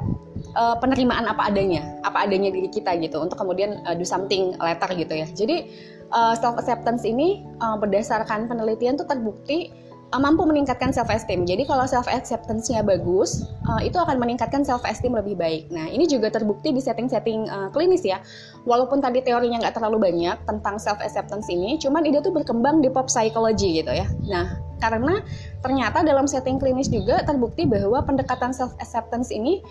uh, 0.58 0.76
penerimaan 0.82 1.30
apa 1.30 1.54
adanya, 1.54 1.86
apa 2.02 2.26
adanya 2.26 2.50
diri 2.50 2.74
kita 2.74 2.98
gitu 2.98 3.22
untuk 3.22 3.38
kemudian 3.38 3.86
uh, 3.86 3.94
do 3.94 4.06
something 4.06 4.58
later 4.58 4.90
gitu 4.98 5.14
ya. 5.14 5.28
Jadi 5.30 5.70
uh, 6.10 6.34
self 6.34 6.58
acceptance 6.58 7.06
ini 7.06 7.46
uh, 7.62 7.78
berdasarkan 7.78 8.50
penelitian 8.50 8.98
tuh 8.98 9.06
terbukti 9.06 9.70
uh, 10.12 10.22
mampu 10.22 10.44
meningkatkan 10.44 10.92
self 10.92 11.08
esteem. 11.10 11.48
Jadi 11.48 11.64
kalau 11.64 11.88
self 11.88 12.06
acceptance-nya 12.12 12.84
bagus, 12.84 13.48
uh, 13.66 13.82
itu 13.82 13.96
akan 13.98 14.20
meningkatkan 14.20 14.62
self 14.62 14.84
esteem 14.84 15.16
lebih 15.16 15.40
baik. 15.40 15.72
Nah, 15.72 15.88
ini 15.88 16.06
juga 16.06 16.30
terbukti 16.30 16.76
di 16.76 16.84
setting-setting 16.84 17.48
uh, 17.48 17.70
klinis 17.72 18.04
ya. 18.04 18.20
Walaupun 18.68 19.00
tadi 19.00 19.24
teorinya 19.24 19.64
nggak 19.64 19.76
terlalu 19.80 20.12
banyak 20.12 20.38
tentang 20.46 20.78
self 20.78 21.00
acceptance 21.00 21.48
ini, 21.48 21.80
cuman 21.80 22.06
ide 22.06 22.20
tuh 22.22 22.36
berkembang 22.36 22.84
di 22.84 22.92
pop 22.92 23.08
psychology 23.08 23.82
gitu 23.82 23.92
ya. 23.92 24.06
Nah, 24.28 24.60
karena 24.82 25.22
ternyata 25.62 26.02
dalam 26.02 26.26
setting 26.26 26.58
klinis 26.58 26.90
juga 26.90 27.22
terbukti 27.22 27.70
bahwa 27.70 28.02
pendekatan 28.02 28.50
self 28.52 28.74
acceptance 28.82 29.30
ini 29.30 29.62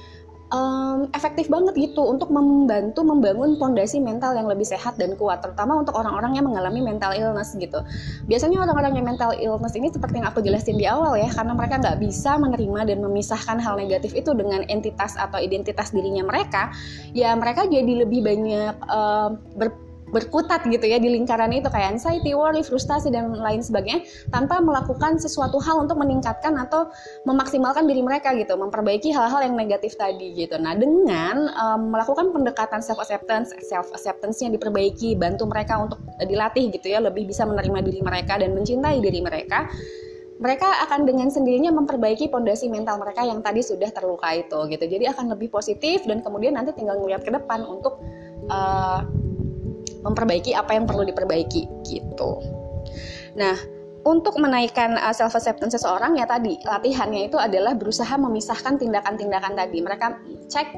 um, 0.50 1.08
efektif 1.14 1.46
banget 1.50 1.74
gitu 1.78 2.02
untuk 2.04 2.28
membantu 2.30 3.02
membangun 3.02 3.56
fondasi 3.56 3.98
mental 3.98 4.34
yang 4.34 4.46
lebih 4.46 4.66
sehat 4.66 4.98
dan 4.98 5.14
kuat 5.16 5.42
terutama 5.42 5.80
untuk 5.80 5.96
orang-orang 5.96 6.36
yang 6.38 6.46
mengalami 6.46 6.82
mental 6.82 7.14
illness 7.14 7.54
gitu. 7.56 7.82
Biasanya 8.26 8.62
orang-orang 8.62 8.98
yang 8.98 9.06
mental 9.06 9.34
illness 9.38 9.74
ini 9.74 9.88
seperti 9.90 10.22
yang 10.22 10.28
aku 10.28 10.42
jelasin 10.42 10.76
di 10.76 10.86
awal 10.86 11.16
ya 11.18 11.30
karena 11.30 11.54
mereka 11.54 11.80
nggak 11.80 11.98
bisa 12.02 12.36
menerima 12.38 12.80
dan 12.90 12.98
memisahkan 13.02 13.58
hal 13.58 13.74
negatif 13.78 14.12
itu 14.14 14.30
dengan 14.36 14.66
entitas 14.66 15.16
atau 15.16 15.38
identitas 15.40 15.90
dirinya 15.94 16.26
mereka 16.26 16.74
ya 17.16 17.32
mereka 17.34 17.66
jadi 17.66 18.06
lebih 18.06 18.20
banyak 18.22 18.74
uh, 18.86 19.34
ber 19.56 19.89
berkutat 20.10 20.66
gitu 20.66 20.82
ya 20.86 20.98
di 20.98 21.10
lingkaran 21.10 21.50
itu 21.54 21.70
kayak 21.70 21.98
anxiety, 21.98 22.34
worry, 22.34 22.62
frustasi 22.62 23.10
dan 23.10 23.34
lain 23.34 23.62
sebagainya 23.62 24.04
tanpa 24.30 24.58
melakukan 24.58 25.16
sesuatu 25.16 25.62
hal 25.62 25.86
untuk 25.86 25.96
meningkatkan 25.98 26.58
atau 26.58 26.90
memaksimalkan 27.24 27.86
diri 27.86 28.02
mereka 28.02 28.34
gitu, 28.34 28.58
memperbaiki 28.58 29.14
hal-hal 29.14 29.46
yang 29.46 29.54
negatif 29.54 29.94
tadi 29.94 30.34
gitu. 30.34 30.58
Nah, 30.58 30.74
dengan 30.74 31.50
um, 31.54 31.94
melakukan 31.94 32.34
pendekatan 32.34 32.82
self 32.82 32.98
acceptance, 33.00 33.54
self 33.64 33.88
acceptance-nya 33.94 34.52
diperbaiki, 34.54 35.14
bantu 35.14 35.46
mereka 35.46 35.78
untuk 35.78 35.98
dilatih 36.20 36.74
gitu 36.74 36.90
ya, 36.90 36.98
lebih 37.00 37.26
bisa 37.26 37.46
menerima 37.46 37.78
diri 37.86 38.00
mereka 38.02 38.36
dan 38.38 38.52
mencintai 38.52 38.98
diri 39.00 39.22
mereka 39.22 39.70
mereka 40.40 40.88
akan 40.88 41.04
dengan 41.04 41.28
sendirinya 41.28 41.68
memperbaiki 41.68 42.32
pondasi 42.32 42.72
mental 42.72 42.96
mereka 42.96 43.28
yang 43.28 43.44
tadi 43.44 43.60
sudah 43.60 43.92
terluka 43.92 44.32
itu 44.32 44.56
gitu. 44.72 44.84
Jadi 44.88 45.04
akan 45.12 45.36
lebih 45.36 45.52
positif 45.52 46.08
dan 46.08 46.24
kemudian 46.24 46.56
nanti 46.56 46.72
tinggal 46.72 46.96
ngeliat 46.96 47.20
ke 47.20 47.28
depan 47.28 47.60
untuk 47.68 48.00
memperbaiki 50.04 50.56
apa 50.56 50.76
yang 50.76 50.84
perlu 50.88 51.04
diperbaiki 51.04 51.68
gitu. 51.86 52.40
Nah, 53.36 53.56
untuk 54.08 54.40
menaikkan 54.40 54.96
uh, 54.96 55.12
self 55.12 55.36
acceptance 55.36 55.76
seseorang 55.76 56.16
ya 56.16 56.24
tadi 56.24 56.56
latihannya 56.64 57.28
itu 57.28 57.36
adalah 57.36 57.76
berusaha 57.76 58.16
memisahkan 58.16 58.80
tindakan-tindakan 58.80 59.52
tadi. 59.52 59.78
Mereka 59.84 60.06
cek 60.48 60.68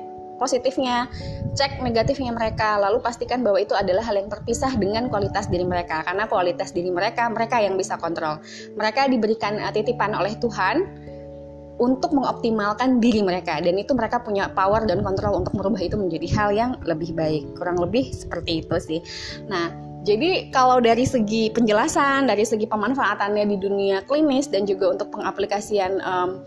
positifnya, 0.42 1.06
cek 1.54 1.78
negatifnya 1.86 2.34
mereka, 2.34 2.74
lalu 2.82 2.98
pastikan 2.98 3.46
bahwa 3.46 3.62
itu 3.62 3.78
adalah 3.78 4.02
hal 4.02 4.18
yang 4.18 4.26
terpisah 4.26 4.74
dengan 4.74 5.06
kualitas 5.06 5.46
diri 5.46 5.62
mereka. 5.62 6.02
Karena 6.02 6.26
kualitas 6.26 6.74
diri 6.74 6.90
mereka, 6.90 7.30
mereka 7.30 7.62
yang 7.62 7.78
bisa 7.78 7.94
kontrol. 7.94 8.42
Mereka 8.74 9.06
diberikan 9.06 9.62
uh, 9.62 9.70
titipan 9.70 10.18
oleh 10.18 10.34
Tuhan 10.42 10.82
untuk 11.82 12.14
mengoptimalkan 12.14 13.02
diri 13.02 13.26
mereka. 13.26 13.58
Dan 13.58 13.74
itu 13.74 13.90
mereka 13.98 14.22
punya 14.22 14.46
power 14.54 14.86
dan 14.86 15.02
kontrol 15.02 15.42
untuk 15.42 15.58
merubah 15.58 15.82
itu 15.82 15.98
menjadi 15.98 16.26
hal 16.38 16.48
yang 16.54 16.70
lebih 16.86 17.10
baik. 17.10 17.58
Kurang 17.58 17.82
lebih 17.82 18.14
seperti 18.14 18.62
itu 18.62 18.76
sih. 18.78 19.00
Nah 19.50 19.74
jadi 20.06 20.50
kalau 20.50 20.82
dari 20.82 21.06
segi 21.06 21.50
penjelasan 21.54 22.26
dari 22.26 22.42
segi 22.42 22.66
pemanfaatannya 22.66 23.46
di 23.46 23.56
dunia 23.58 24.02
klinis 24.06 24.50
dan 24.50 24.66
juga 24.66 24.94
untuk 24.94 25.14
pengaplikasian 25.14 26.02
um, 26.02 26.42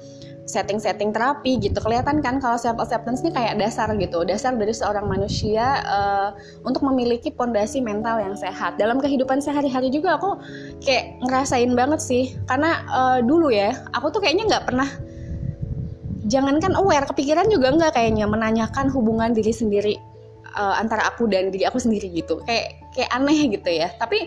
setting-setting 0.46 1.10
terapi 1.10 1.58
gitu 1.58 1.82
kelihatan 1.82 2.22
kan 2.22 2.38
kalau 2.38 2.54
self 2.56 2.77
acceptance 2.77 3.25
ini 3.25 3.34
kayak 3.34 3.58
dasar 3.58 3.89
gitu. 3.98 4.22
Dasar 4.27 4.54
dari 4.54 4.72
seorang 4.72 5.10
manusia 5.10 5.82
uh, 5.89 6.30
untuk 6.68 6.86
memiliki 6.86 7.34
pondasi 7.34 7.82
mental 7.82 8.22
yang 8.22 8.38
sehat. 8.38 8.77
Dalam 8.77 9.01
kehidupan 9.01 9.42
sehari-hari 9.42 9.89
juga 9.89 10.22
aku 10.22 10.38
kayak 10.86 11.18
ngerasain 11.25 11.74
banget 11.74 12.00
sih. 12.00 12.38
Karena 12.46 12.86
uh, 12.92 13.20
dulu 13.25 13.50
ya 13.50 13.74
aku 13.98 14.13
tuh 14.13 14.22
kayaknya 14.22 14.46
nggak 14.54 14.65
pernah 14.70 14.89
jangankan 16.25 16.74
aware 16.77 17.05
kepikiran 17.05 17.48
juga 17.53 17.70
nggak 17.74 17.94
kayaknya 17.94 18.25
menanyakan 18.25 18.89
hubungan 18.89 19.32
diri 19.32 19.53
sendiri 19.53 19.96
uh, 20.58 20.75
antara 20.82 21.05
aku 21.10 21.29
dan 21.29 21.53
diri 21.53 21.65
aku 21.70 21.77
sendiri 21.77 22.10
gitu. 22.10 22.41
Kayak 22.44 22.82
kayak 22.98 23.10
aneh 23.13 23.39
gitu 23.53 23.70
ya. 23.70 23.94
Tapi 23.96 24.25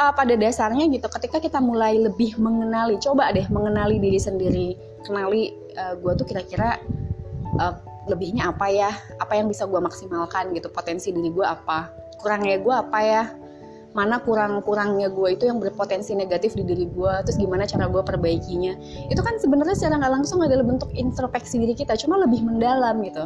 uh, 0.00 0.12
pada 0.16 0.34
dasarnya 0.34 0.88
gitu 0.88 1.06
ketika 1.20 1.38
kita 1.42 1.58
mulai 1.60 2.00
lebih 2.00 2.36
mengenali 2.40 2.96
coba 2.98 3.30
deh 3.36 3.44
mengenali 3.52 4.00
diri 4.00 4.20
sendiri. 4.20 4.68
Kenali 5.04 5.52
uh, 5.76 5.94
gue 6.00 6.12
tuh 6.16 6.26
kira-kira 6.26 6.80
uh, 7.60 7.74
lebihnya 8.08 8.48
apa 8.48 8.72
ya? 8.72 8.90
Apa 9.20 9.36
yang 9.36 9.52
bisa 9.52 9.68
gue 9.68 9.80
maksimalkan 9.80 10.56
gitu? 10.56 10.72
Potensi 10.72 11.12
diri 11.12 11.28
gue 11.28 11.44
apa? 11.44 11.92
Kurangnya 12.24 12.56
gue 12.56 12.74
apa 12.74 12.98
ya 13.04 13.43
mana 13.94 14.18
kurang-kurangnya 14.20 15.08
gue 15.14 15.38
itu 15.38 15.46
yang 15.46 15.62
berpotensi 15.62 16.18
negatif 16.18 16.58
di 16.58 16.66
diri 16.66 16.90
gue 16.90 17.12
terus 17.22 17.38
gimana 17.38 17.64
cara 17.64 17.86
gue 17.86 18.02
perbaikinya. 18.02 18.74
Itu 19.08 19.22
kan 19.22 19.38
sebenarnya 19.38 19.78
secara 19.78 20.02
nggak 20.02 20.12
langsung 20.20 20.42
adalah 20.42 20.66
bentuk 20.66 20.90
introspeksi 20.92 21.62
diri 21.62 21.74
kita 21.78 21.94
cuma 21.94 22.18
lebih 22.18 22.42
mendalam 22.42 23.00
gitu. 23.06 23.24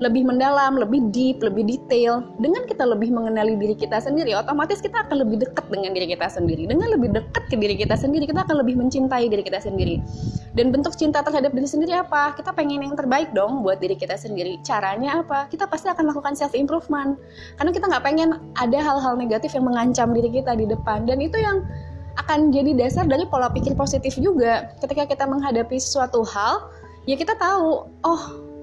Lebih 0.00 0.24
mendalam 0.24 0.80
lebih 0.80 1.12
deep 1.12 1.44
lebih 1.44 1.68
detail. 1.68 2.24
Dengan 2.40 2.64
kita 2.64 2.88
lebih 2.88 3.12
mengenali 3.12 3.60
diri 3.60 3.76
kita 3.76 4.00
sendiri 4.00 4.32
otomatis 4.32 4.80
kita 4.80 5.04
akan 5.04 5.22
lebih 5.22 5.44
dekat 5.44 5.68
dengan 5.68 5.92
diri 5.92 6.16
kita 6.16 6.26
sendiri. 6.32 6.64
Dengan 6.64 6.88
lebih 6.90 7.12
dekat 7.12 7.44
ke 7.52 7.56
diri 7.60 7.76
kita 7.76 7.94
sendiri 7.94 8.24
kita 8.24 8.42
akan 8.48 8.64
lebih 8.64 8.74
mencintai 8.80 9.28
diri 9.28 9.44
kita 9.44 9.60
sendiri 9.60 10.00
dan 10.56 10.72
bentuk 10.72 10.96
cinta 10.96 11.20
terhadap 11.20 11.52
diri 11.52 11.68
sendiri 11.68 11.92
apa? 11.92 12.32
Kita 12.32 12.56
pengen 12.56 12.80
yang 12.80 12.96
terbaik 12.96 13.36
dong 13.36 13.60
buat 13.60 13.76
diri 13.76 13.92
kita 13.92 14.16
sendiri. 14.16 14.56
Caranya 14.64 15.20
apa? 15.20 15.52
Kita 15.52 15.68
pasti 15.68 15.92
akan 15.92 16.08
melakukan 16.08 16.32
self 16.32 16.56
improvement 16.56 17.20
karena 17.60 17.70
kita 17.76 17.84
nggak 17.84 18.04
pengen 18.04 18.40
ada 18.56 18.78
hal-hal 18.80 19.20
negatif 19.20 19.52
yang 19.52 19.68
mengancam 19.68 20.16
diri 20.16 20.32
kita 20.32 20.56
di 20.56 20.64
depan. 20.64 21.04
Dan 21.04 21.20
itu 21.20 21.36
yang 21.36 21.60
akan 22.16 22.48
jadi 22.48 22.72
dasar 22.72 23.04
dari 23.04 23.28
pola 23.28 23.52
pikir 23.52 23.76
positif 23.76 24.16
juga. 24.16 24.72
Ketika 24.80 25.04
kita 25.04 25.28
menghadapi 25.28 25.76
suatu 25.76 26.24
hal 26.24 26.72
ya 27.04 27.20
kita 27.20 27.36
tahu 27.36 27.84
oh 27.86 28.22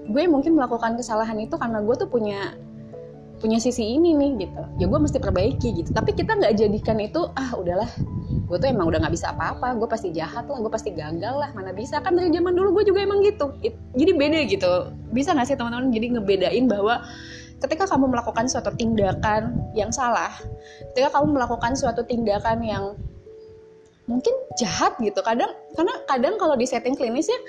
gue 0.10 0.24
mungkin 0.28 0.58
melakukan 0.58 1.00
kesalahan 1.00 1.40
itu 1.40 1.56
karena 1.56 1.80
gue 1.80 1.96
tuh 1.96 2.10
punya 2.10 2.58
punya 3.44 3.60
sisi 3.60 4.00
ini 4.00 4.16
nih 4.16 4.48
gitu. 4.48 4.64
Ya 4.80 4.88
gue 4.88 4.96
mesti 4.96 5.20
perbaiki 5.20 5.84
gitu. 5.84 5.92
Tapi 5.92 6.16
kita 6.16 6.40
nggak 6.40 6.56
jadikan 6.56 6.96
itu 7.04 7.28
ah 7.36 7.52
udahlah. 7.60 7.92
Gue 8.48 8.56
tuh 8.56 8.72
emang 8.72 8.88
udah 8.88 9.04
nggak 9.04 9.12
bisa 9.20 9.36
apa-apa. 9.36 9.76
Gue 9.76 9.92
pasti 9.92 10.16
jahat 10.16 10.48
lah. 10.48 10.64
Gue 10.64 10.72
pasti 10.72 10.96
gagal 10.96 11.36
lah. 11.36 11.52
Mana 11.52 11.76
bisa. 11.76 12.00
Kan 12.00 12.16
dari 12.16 12.32
zaman 12.32 12.56
dulu 12.56 12.80
gue 12.80 12.96
juga 12.96 13.04
emang 13.04 13.20
gitu. 13.20 13.52
It, 13.60 13.76
jadi 14.00 14.16
beda 14.16 14.40
gitu. 14.48 14.72
Bisa 15.12 15.36
nggak 15.36 15.52
sih 15.52 15.60
teman-teman 15.60 15.92
jadi 15.92 16.16
ngebedain 16.16 16.66
bahwa 16.72 17.04
ketika 17.60 17.84
kamu 17.84 18.16
melakukan 18.16 18.48
suatu 18.48 18.72
tindakan 18.80 19.60
yang 19.76 19.92
salah, 19.92 20.32
ketika 20.96 21.20
kamu 21.20 21.36
melakukan 21.36 21.76
suatu 21.76 22.08
tindakan 22.08 22.64
yang 22.64 22.96
mungkin 24.04 24.36
jahat 24.60 25.00
gitu. 25.00 25.20
Kadang 25.24 25.52
karena 25.74 25.94
kadang 26.06 26.36
kalau 26.36 26.60
di 26.60 26.68
setting 26.68 26.94
klinis 26.94 27.32
ya 27.32 27.40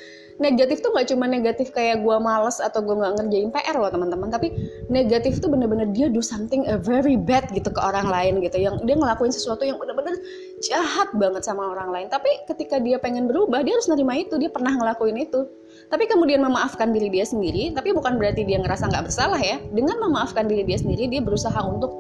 negatif 0.42 0.82
tuh 0.82 0.90
nggak 0.90 1.14
cuma 1.14 1.30
negatif 1.30 1.70
kayak 1.70 2.02
gue 2.02 2.16
males 2.18 2.58
atau 2.58 2.82
gue 2.82 2.94
nggak 2.94 3.12
ngerjain 3.23 3.50
PR 3.50 3.76
loh 3.78 3.90
teman-teman. 3.90 4.30
Tapi 4.30 4.54
negatif 4.90 5.42
tuh 5.42 5.50
bener-bener 5.50 5.90
dia 5.90 6.06
do 6.11 6.23
something 6.23 6.66
a 6.70 6.78
very 6.78 7.18
bad 7.18 7.46
gitu 7.54 7.70
ke 7.70 7.80
orang 7.82 8.06
lain 8.06 8.42
gitu. 8.42 8.58
Yang 8.58 8.82
dia 8.87 8.96
ngelakuin 8.99 9.32
sesuatu 9.34 9.66
yang 9.66 9.78
bener-bener 9.78 10.14
jahat 10.62 11.11
banget 11.18 11.42
sama 11.42 11.70
orang 11.75 11.90
lain. 11.90 12.06
Tapi 12.11 12.30
ketika 12.46 12.78
dia 12.78 12.99
pengen 13.02 13.26
berubah 13.26 13.62
dia 13.66 13.75
harus 13.75 13.90
nerima 13.90 14.14
itu. 14.14 14.38
Dia 14.38 14.50
pernah 14.50 14.75
ngelakuin 14.75 15.18
itu. 15.18 15.46
Tapi 15.90 16.06
kemudian 16.06 16.38
memaafkan 16.38 16.94
diri 16.94 17.11
dia 17.11 17.26
sendiri 17.26 17.75
tapi 17.75 17.90
bukan 17.90 18.14
berarti 18.14 18.46
dia 18.46 18.62
ngerasa 18.62 18.90
nggak 18.90 19.11
bersalah 19.11 19.42
ya. 19.42 19.58
Dengan 19.75 19.99
memaafkan 20.06 20.46
diri 20.46 20.62
dia 20.62 20.78
sendiri 20.78 21.11
dia 21.11 21.18
berusaha 21.18 21.58
untuk 21.66 21.99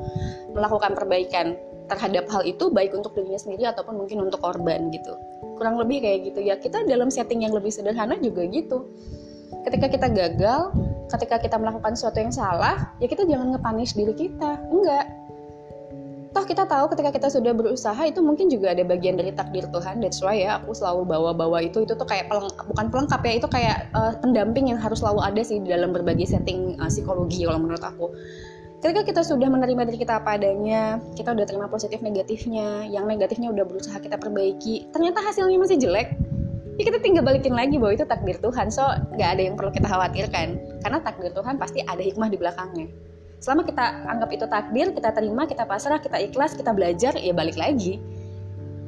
melakukan 0.54 0.94
perbaikan 0.94 1.58
terhadap 1.88 2.24
hal 2.32 2.42
itu 2.44 2.72
baik 2.72 2.96
untuk 2.96 3.12
dirinya 3.12 3.36
sendiri 3.36 3.68
ataupun 3.68 4.00
mungkin 4.00 4.24
untuk 4.24 4.40
korban 4.40 4.88
gitu. 4.88 5.14
Kurang 5.60 5.76
lebih 5.76 6.00
kayak 6.00 6.32
gitu. 6.32 6.40
Ya 6.40 6.56
kita 6.56 6.84
dalam 6.88 7.12
setting 7.12 7.44
yang 7.44 7.52
lebih 7.52 7.70
sederhana 7.70 8.16
juga 8.18 8.48
gitu. 8.48 8.88
Ketika 9.64 9.86
kita 9.92 10.08
gagal 10.10 10.72
ketika 11.12 11.36
kita 11.38 11.56
melakukan 11.60 11.94
sesuatu 11.94 12.18
yang 12.18 12.32
salah 12.32 12.90
ya 12.98 13.06
kita 13.06 13.28
jangan 13.28 13.52
ngepanis 13.54 13.92
diri 13.92 14.14
kita. 14.16 14.60
Enggak. 14.72 15.06
Toh 16.34 16.42
kita 16.42 16.66
tahu 16.66 16.90
ketika 16.90 17.14
kita 17.14 17.28
sudah 17.30 17.54
berusaha 17.54 18.02
itu 18.10 18.18
mungkin 18.18 18.50
juga 18.50 18.74
ada 18.74 18.82
bagian 18.82 19.14
dari 19.14 19.30
takdir 19.30 19.70
Tuhan. 19.70 20.02
That's 20.02 20.18
why 20.18 20.42
ya 20.42 20.58
aku 20.58 20.74
selalu 20.74 21.06
bawa-bawa 21.06 21.62
itu. 21.62 21.86
Itu 21.86 21.94
tuh 21.94 22.08
kayak 22.10 22.26
peleng, 22.26 22.50
bukan 22.50 22.86
pelengkap 22.90 23.22
ya 23.22 23.32
itu 23.38 23.46
kayak 23.46 23.86
uh, 23.94 24.18
pendamping 24.18 24.74
yang 24.74 24.80
harus 24.82 24.98
selalu 24.98 25.22
ada 25.22 25.42
sih 25.46 25.62
di 25.62 25.70
dalam 25.70 25.94
berbagai 25.94 26.26
setting 26.26 26.74
uh, 26.82 26.90
psikologi 26.90 27.46
kalau 27.46 27.62
menurut 27.62 27.84
aku 27.86 28.10
ketika 28.84 29.00
kita 29.00 29.22
sudah 29.24 29.48
menerima 29.48 29.88
diri 29.88 30.04
kita 30.04 30.20
apa 30.20 30.36
adanya 30.36 31.00
kita 31.16 31.32
udah 31.32 31.48
terima 31.48 31.72
positif 31.72 32.04
negatifnya 32.04 32.84
yang 32.84 33.08
negatifnya 33.08 33.48
udah 33.48 33.64
berusaha 33.64 33.96
kita 33.96 34.20
perbaiki 34.20 34.92
ternyata 34.92 35.24
hasilnya 35.24 35.56
masih 35.56 35.80
jelek 35.80 36.12
ya 36.76 36.82
kita 36.92 37.00
tinggal 37.00 37.24
balikin 37.24 37.56
lagi 37.56 37.80
bahwa 37.80 37.96
itu 37.96 38.04
takdir 38.04 38.36
Tuhan. 38.42 38.68
So 38.68 38.84
nggak 39.16 39.30
ada 39.38 39.42
yang 39.46 39.54
perlu 39.56 39.72
kita 39.72 39.88
khawatirkan 39.88 40.48
karena 40.84 40.98
takdir 41.00 41.32
Tuhan 41.32 41.54
pasti 41.56 41.80
ada 41.86 42.02
hikmah 42.02 42.28
di 42.28 42.36
belakangnya. 42.36 42.92
Selama 43.40 43.64
kita 43.64 43.84
anggap 44.04 44.30
itu 44.36 44.44
takdir 44.52 44.86
kita 44.92 45.10
terima 45.16 45.48
kita 45.48 45.64
pasrah 45.64 46.02
kita 46.02 46.20
ikhlas 46.20 46.52
kita 46.52 46.74
belajar 46.76 47.16
ya 47.16 47.32
balik 47.32 47.56
lagi. 47.56 48.02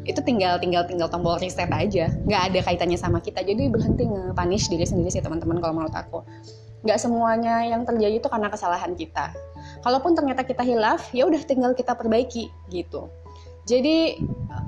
Itu 0.03 0.19
tinggal 0.23 0.59
tinggal 0.59 0.85
tinggal 0.85 1.09
tombol 1.09 1.39
reset 1.39 1.71
aja. 1.71 2.11
Nggak 2.27 2.43
ada 2.53 2.59
kaitannya 2.69 2.99
sama 2.99 3.23
kita. 3.23 3.41
Jadi 3.47 3.71
berhenti 3.71 4.03
nge-punish 4.05 4.67
diri 4.67 4.85
sendiri 4.85 5.09
sih 5.15 5.23
teman-teman 5.23 5.63
kalau 5.63 5.73
menurut 5.79 5.95
aku. 5.95 6.27
Nggak 6.83 6.99
semuanya 6.99 7.65
yang 7.65 7.87
terjadi 7.87 8.19
itu 8.19 8.27
karena 8.27 8.51
kesalahan 8.51 8.99
kita 8.99 9.31
kalaupun 9.87 10.19
ternyata 10.19 10.43
kita 10.43 10.67
hilaf 10.67 11.15
ya 11.15 11.31
udah 11.31 11.39
tinggal 11.47 11.71
kita 11.71 11.95
perbaiki 11.95 12.51
gitu. 12.75 13.07
Jadi 13.67 14.19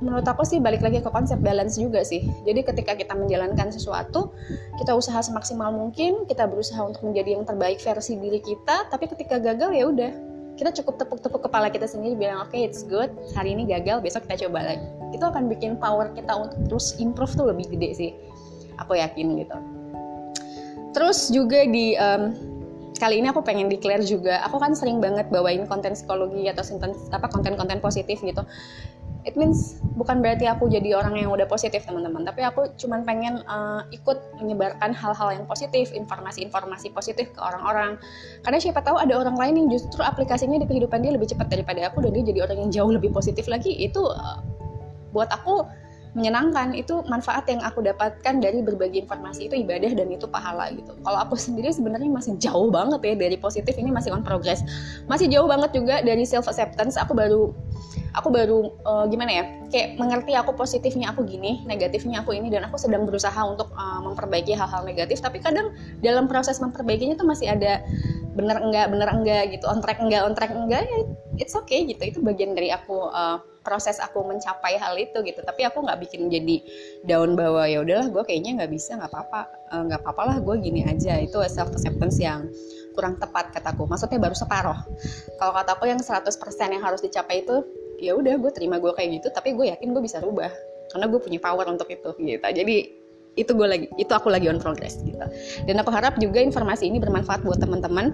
menurut 0.02 0.26
aku 0.26 0.42
sih 0.42 0.58
balik 0.58 0.82
lagi 0.82 1.02
ke 1.02 1.10
konsep 1.10 1.38
balance 1.42 1.78
juga 1.78 2.06
sih. 2.06 2.22
Jadi 2.46 2.66
ketika 2.66 2.94
kita 2.94 3.14
menjalankan 3.14 3.70
sesuatu, 3.70 4.30
kita 4.78 4.94
usaha 4.94 5.18
semaksimal 5.22 5.70
mungkin, 5.70 6.26
kita 6.26 6.46
berusaha 6.46 6.82
untuk 6.82 7.06
menjadi 7.06 7.38
yang 7.38 7.46
terbaik 7.46 7.78
versi 7.78 8.18
diri 8.18 8.42
kita, 8.42 8.90
tapi 8.90 9.10
ketika 9.10 9.42
gagal 9.42 9.70
ya 9.74 9.86
udah. 9.90 10.12
Kita 10.58 10.74
cukup 10.82 10.98
tepuk-tepuk 10.98 11.46
kepala 11.46 11.70
kita 11.70 11.86
sendiri 11.86 12.18
bilang 12.18 12.42
oke 12.42 12.50
okay, 12.50 12.66
it's 12.66 12.82
good. 12.82 13.14
Hari 13.38 13.54
ini 13.54 13.70
gagal 13.70 14.02
besok 14.02 14.26
kita 14.26 14.50
coba 14.50 14.74
lagi. 14.74 14.86
Itu 15.14 15.22
akan 15.22 15.46
bikin 15.46 15.78
power 15.78 16.10
kita 16.18 16.34
untuk 16.34 16.58
terus 16.66 16.98
improve 16.98 17.30
tuh 17.38 17.46
lebih 17.54 17.70
gede 17.70 17.90
sih. 17.94 18.10
Aku 18.82 18.98
yakin 18.98 19.38
gitu. 19.38 19.54
Terus 20.98 21.30
juga 21.30 21.62
di 21.62 21.94
um, 21.94 22.57
kali 22.98 23.22
ini 23.22 23.30
aku 23.30 23.40
pengen 23.46 23.70
declare 23.70 24.02
juga 24.02 24.42
aku 24.44 24.58
kan 24.58 24.74
sering 24.74 24.98
banget 24.98 25.30
bawain 25.30 25.64
konten 25.70 25.94
psikologi 25.94 26.50
atau 26.50 26.62
apa 27.14 27.26
konten-konten 27.30 27.78
positif 27.78 28.20
gitu. 28.20 28.42
It 29.26 29.36
means 29.36 29.76
bukan 29.98 30.24
berarti 30.24 30.48
aku 30.48 30.72
jadi 30.72 30.96
orang 30.96 31.20
yang 31.20 31.28
udah 31.28 31.44
positif 31.44 31.84
teman-teman. 31.84 32.24
Tapi 32.24 32.48
aku 32.48 32.72
cuman 32.80 33.04
pengen 33.04 33.44
uh, 33.44 33.84
ikut 33.92 34.16
menyebarkan 34.40 34.96
hal-hal 34.96 35.28
yang 35.36 35.44
positif 35.44 35.92
informasi-informasi 35.92 36.96
positif 36.96 37.28
ke 37.36 37.40
orang-orang. 37.42 38.00
Karena 38.40 38.56
siapa 38.56 38.80
tahu 38.80 38.96
ada 38.96 39.20
orang 39.20 39.36
lain 39.36 39.54
yang 39.64 39.68
justru 39.68 40.00
aplikasinya 40.00 40.56
di 40.56 40.64
kehidupan 40.64 41.04
dia 41.04 41.12
lebih 41.12 41.28
cepat 41.28 41.52
daripada 41.52 41.92
aku 41.92 42.00
dan 42.08 42.16
dia 42.16 42.24
jadi 42.24 42.40
orang 42.48 42.56
yang 42.56 42.70
jauh 42.72 42.92
lebih 42.94 43.12
positif 43.12 43.50
lagi. 43.52 43.74
Itu 43.76 44.00
uh, 44.00 44.40
buat 45.12 45.28
aku 45.28 45.66
menyenangkan 46.18 46.74
itu 46.74 47.06
manfaat 47.06 47.46
yang 47.46 47.62
aku 47.62 47.78
dapatkan 47.80 48.42
dari 48.42 48.58
berbagi 48.58 49.06
informasi 49.06 49.46
itu 49.46 49.54
ibadah 49.62 49.94
dan 49.94 50.10
itu 50.10 50.26
pahala 50.26 50.74
gitu. 50.74 50.90
Kalau 51.06 51.18
aku 51.22 51.38
sendiri 51.38 51.70
sebenarnya 51.70 52.10
masih 52.10 52.34
jauh 52.42 52.68
banget 52.74 53.00
ya 53.06 53.14
dari 53.14 53.38
positif 53.38 53.78
ini 53.78 53.94
masih 53.94 54.10
on 54.10 54.26
progress. 54.26 54.66
Masih 55.06 55.30
jauh 55.30 55.46
banget 55.46 55.70
juga 55.70 56.02
dari 56.02 56.26
self 56.26 56.50
acceptance 56.50 56.98
aku 56.98 57.14
baru 57.14 57.54
aku 58.18 58.34
baru 58.34 58.74
uh, 58.82 59.06
gimana 59.06 59.30
ya 59.30 59.44
kayak 59.70 59.94
mengerti 59.94 60.34
aku 60.34 60.50
positifnya 60.58 61.14
aku 61.14 61.22
gini 61.22 61.62
negatifnya 61.70 62.26
aku 62.26 62.34
ini 62.34 62.50
dan 62.50 62.66
aku 62.66 62.74
sedang 62.74 63.06
berusaha 63.06 63.38
untuk 63.46 63.70
uh, 63.78 64.02
memperbaiki 64.02 64.58
hal-hal 64.58 64.82
negatif. 64.82 65.22
Tapi 65.22 65.38
kadang 65.38 65.70
dalam 66.02 66.26
proses 66.26 66.58
memperbaikinya 66.58 67.14
tuh 67.14 67.28
masih 67.30 67.54
ada 67.54 67.78
bener 68.34 68.58
enggak 68.58 68.90
bener 68.90 69.08
enggak 69.10 69.42
gitu 69.54 69.66
on 69.70 69.78
track 69.78 69.98
enggak 70.02 70.22
on 70.26 70.34
track 70.34 70.50
enggak 70.50 70.82
ya 70.82 70.98
it's 71.38 71.54
okay 71.54 71.86
gitu. 71.86 72.02
Itu 72.02 72.18
bagian 72.20 72.58
dari 72.58 72.74
aku 72.74 73.06
uh, 73.14 73.38
proses 73.62 74.02
aku 74.02 74.26
mencapai 74.26 74.74
hal 74.80 74.98
itu 74.98 75.22
gitu. 75.22 75.38
Tapi 75.44 75.62
aku 75.68 75.86
nggak 75.86 76.02
bikin 76.02 76.26
jadi 76.26 76.56
daun 77.06 77.38
bawah 77.38 77.68
ya 77.70 77.84
udahlah 77.84 78.10
gue 78.10 78.22
kayaknya 78.26 78.64
nggak 78.64 78.72
bisa 78.74 78.98
nggak 78.98 79.12
apa-apa 79.12 79.40
nggak 79.86 80.00
uh, 80.00 80.04
apa-apa 80.04 80.22
lah 80.34 80.36
gue 80.42 80.56
gini 80.58 80.82
aja. 80.88 81.20
Itu 81.22 81.38
self 81.46 81.70
acceptance 81.70 82.18
yang 82.18 82.50
kurang 82.98 83.14
tepat 83.22 83.54
kataku. 83.54 83.86
Maksudnya 83.86 84.18
baru 84.18 84.34
separoh. 84.34 84.78
Kalau 85.38 85.52
kataku 85.54 85.86
yang 85.86 86.02
100% 86.02 86.34
yang 86.74 86.82
harus 86.82 86.98
dicapai 86.98 87.46
itu 87.46 87.62
ya 87.98 88.14
udah 88.14 88.38
gue 88.38 88.52
terima 88.54 88.78
gue 88.78 88.94
kayak 88.94 89.20
gitu 89.20 89.28
tapi 89.34 89.52
gue 89.58 89.74
yakin 89.74 89.90
gue 89.90 90.02
bisa 90.02 90.22
rubah 90.22 90.50
karena 90.92 91.06
gue 91.10 91.20
punya 91.20 91.38
power 91.42 91.66
untuk 91.68 91.88
itu 91.92 92.10
gitu. 92.16 92.40
Jadi 92.40 92.76
itu 93.38 93.50
gue 93.54 93.68
lagi 93.68 93.86
itu 94.00 94.10
aku 94.10 94.32
lagi 94.32 94.50
on 94.50 94.58
progress 94.58 94.98
gitu. 95.04 95.20
Dan 95.68 95.78
aku 95.78 95.92
harap 95.94 96.18
juga 96.18 96.42
informasi 96.42 96.90
ini 96.90 96.98
bermanfaat 96.98 97.44
buat 97.44 97.60
teman-teman. 97.62 98.10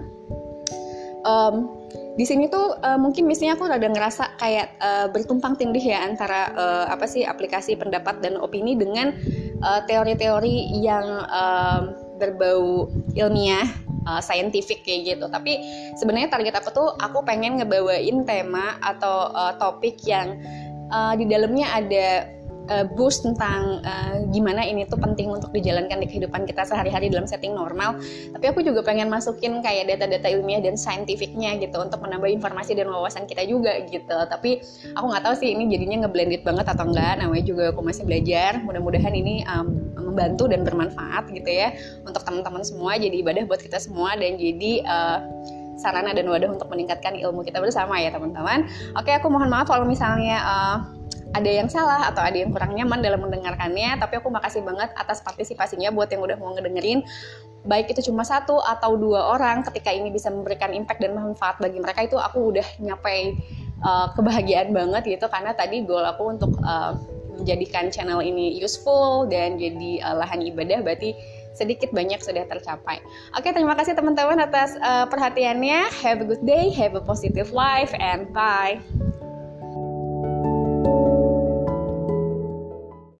Um, 1.25 1.73
di 2.15 2.23
sini 2.23 2.45
tuh 2.47 2.77
uh, 2.85 3.01
mungkin 3.01 3.25
misalnya 3.25 3.57
aku 3.57 3.65
rada 3.65 3.89
ngerasa 3.89 4.37
kayak 4.37 4.77
uh, 4.77 5.07
bertumpang 5.09 5.57
tindih 5.57 5.81
ya 5.81 6.05
antara 6.05 6.53
uh, 6.53 6.85
apa 6.87 7.09
sih 7.09 7.25
aplikasi 7.25 7.73
pendapat 7.75 8.21
dan 8.21 8.37
opini 8.37 8.77
dengan 8.77 9.11
teori-teori 9.65 10.55
uh, 10.55 10.67
yang 10.85 11.07
uh, 11.25 11.81
berbau 12.21 12.87
ilmiah 13.17 13.65
uh, 14.05 14.21
scientific 14.21 14.85
kayak 14.85 15.17
gitu. 15.17 15.25
Tapi 15.27 15.59
sebenarnya 15.97 16.31
target 16.31 16.55
aku 16.57 16.69
tuh 16.71 16.89
aku 17.01 17.25
pengen 17.25 17.59
ngebawain 17.59 18.23
tema 18.23 18.77
atau 18.81 19.33
uh, 19.33 19.53
topik 19.57 19.99
yang 20.05 20.39
uh, 20.93 21.13
di 21.17 21.25
dalamnya 21.27 21.67
ada 21.73 22.07
uh, 22.69 22.85
boost 22.95 23.25
tentang 23.25 23.81
uh, 23.85 24.25
gimana 24.29 24.65
ini 24.65 24.85
tuh 24.85 24.97
penting 24.97 25.29
untuk 25.31 25.53
dijalankan 25.53 26.01
di 26.01 26.07
kehidupan 26.09 26.45
kita 26.49 26.65
sehari-hari 26.65 27.09
dalam 27.09 27.25
setting 27.29 27.53
normal. 27.53 27.97
Tapi 28.33 28.45
aku 28.49 28.61
juga 28.65 28.81
pengen 28.85 29.09
masukin 29.09 29.61
kayak 29.61 29.95
data-data 29.95 30.27
ilmiah 30.31 30.61
dan 30.61 30.75
saintifiknya 30.75 31.57
gitu 31.61 31.77
untuk 31.81 32.01
menambah 32.01 32.29
informasi 32.29 32.77
dan 32.77 32.89
wawasan 32.89 33.25
kita 33.29 33.45
juga 33.45 33.77
gitu. 33.87 34.17
Tapi 34.29 34.61
aku 34.93 35.05
nggak 35.05 35.23
tahu 35.25 35.35
sih 35.37 35.53
ini 35.53 35.69
jadinya 35.71 36.05
ngeblended 36.05 36.41
banget 36.41 36.65
atau 36.69 36.85
enggak. 36.87 37.21
Namanya 37.21 37.43
juga 37.45 37.63
aku 37.73 37.81
masih 37.81 38.03
belajar. 38.05 38.61
Mudah-mudahan 38.63 39.13
ini 39.13 39.45
um, 39.47 39.67
membantu 39.97 40.47
dan 40.47 40.63
bermanfaat 40.63 41.27
gitu 41.33 41.49
ya 41.49 41.73
untuk 42.07 42.23
teman-teman 42.23 42.63
semua. 42.63 42.95
Jadi 42.95 43.19
ibadah 43.19 43.43
buat 43.49 43.59
kita 43.59 43.81
semua 43.81 44.15
dan 44.15 44.39
jadi 44.39 44.85
uh, 44.87 45.19
sarana 45.75 46.15
dan 46.15 46.31
wadah 46.31 46.55
untuk 46.55 46.71
meningkatkan 46.71 47.19
ilmu 47.19 47.43
kita 47.43 47.59
bersama 47.59 47.99
ya 47.99 48.09
teman-teman. 48.15 48.67
Oke, 48.95 49.11
aku 49.11 49.27
mohon 49.27 49.51
maaf 49.51 49.67
kalau 49.67 49.83
misalnya 49.83 50.39
uh, 50.39 50.77
ada 51.35 51.51
yang 51.51 51.67
salah 51.67 52.07
atau 52.07 52.23
ada 52.23 52.39
yang 52.39 52.55
kurang 52.55 52.71
nyaman 52.71 53.03
dalam 53.03 53.19
mendengarkannya 53.19 53.99
tapi 53.99 54.23
aku 54.23 54.31
makasih 54.31 54.63
banget 54.63 54.95
atas 54.95 55.19
partisipasinya 55.19 55.91
buat 55.91 56.07
yang 56.07 56.23
udah 56.23 56.39
mau 56.39 56.55
ngedengerin 56.55 57.03
baik 57.67 57.91
itu 57.91 58.07
cuma 58.09 58.23
satu 58.23 58.61
atau 58.61 58.95
dua 58.95 59.35
orang 59.35 59.65
ketika 59.67 59.91
ini 59.91 60.13
bisa 60.13 60.31
memberikan 60.31 60.71
impact 60.71 61.03
dan 61.03 61.17
manfaat 61.17 61.59
bagi 61.59 61.81
mereka 61.81 62.07
itu 62.07 62.15
aku 62.15 62.55
udah 62.55 62.67
nyapai 62.79 63.35
uh, 63.83 64.13
kebahagiaan 64.15 64.71
banget 64.71 65.19
gitu 65.19 65.27
karena 65.27 65.51
tadi 65.51 65.83
goal 65.83 66.05
aku 66.05 66.23
untuk 66.31 66.55
uh, 66.63 66.95
menjadikan 67.35 67.91
channel 67.91 68.23
ini 68.23 68.55
useful 68.55 69.27
dan 69.27 69.59
jadi 69.59 69.99
uh, 70.05 70.15
lahan 70.23 70.39
ibadah 70.45 70.79
berarti 70.79 71.11
sedikit 71.55 71.89
banyak 71.95 72.19
sudah 72.19 72.43
tercapai. 72.51 72.99
Oke, 73.31 73.55
terima 73.55 73.79
kasih 73.79 73.95
teman-teman 73.95 74.43
atas 74.43 74.75
uh, 74.83 75.07
perhatiannya. 75.07 75.87
Have 76.03 76.19
a 76.19 76.27
good 76.27 76.43
day, 76.43 76.67
have 76.75 76.99
a 76.99 77.03
positive 77.03 77.55
life 77.55 77.95
and 77.95 78.27
bye. 78.35 78.75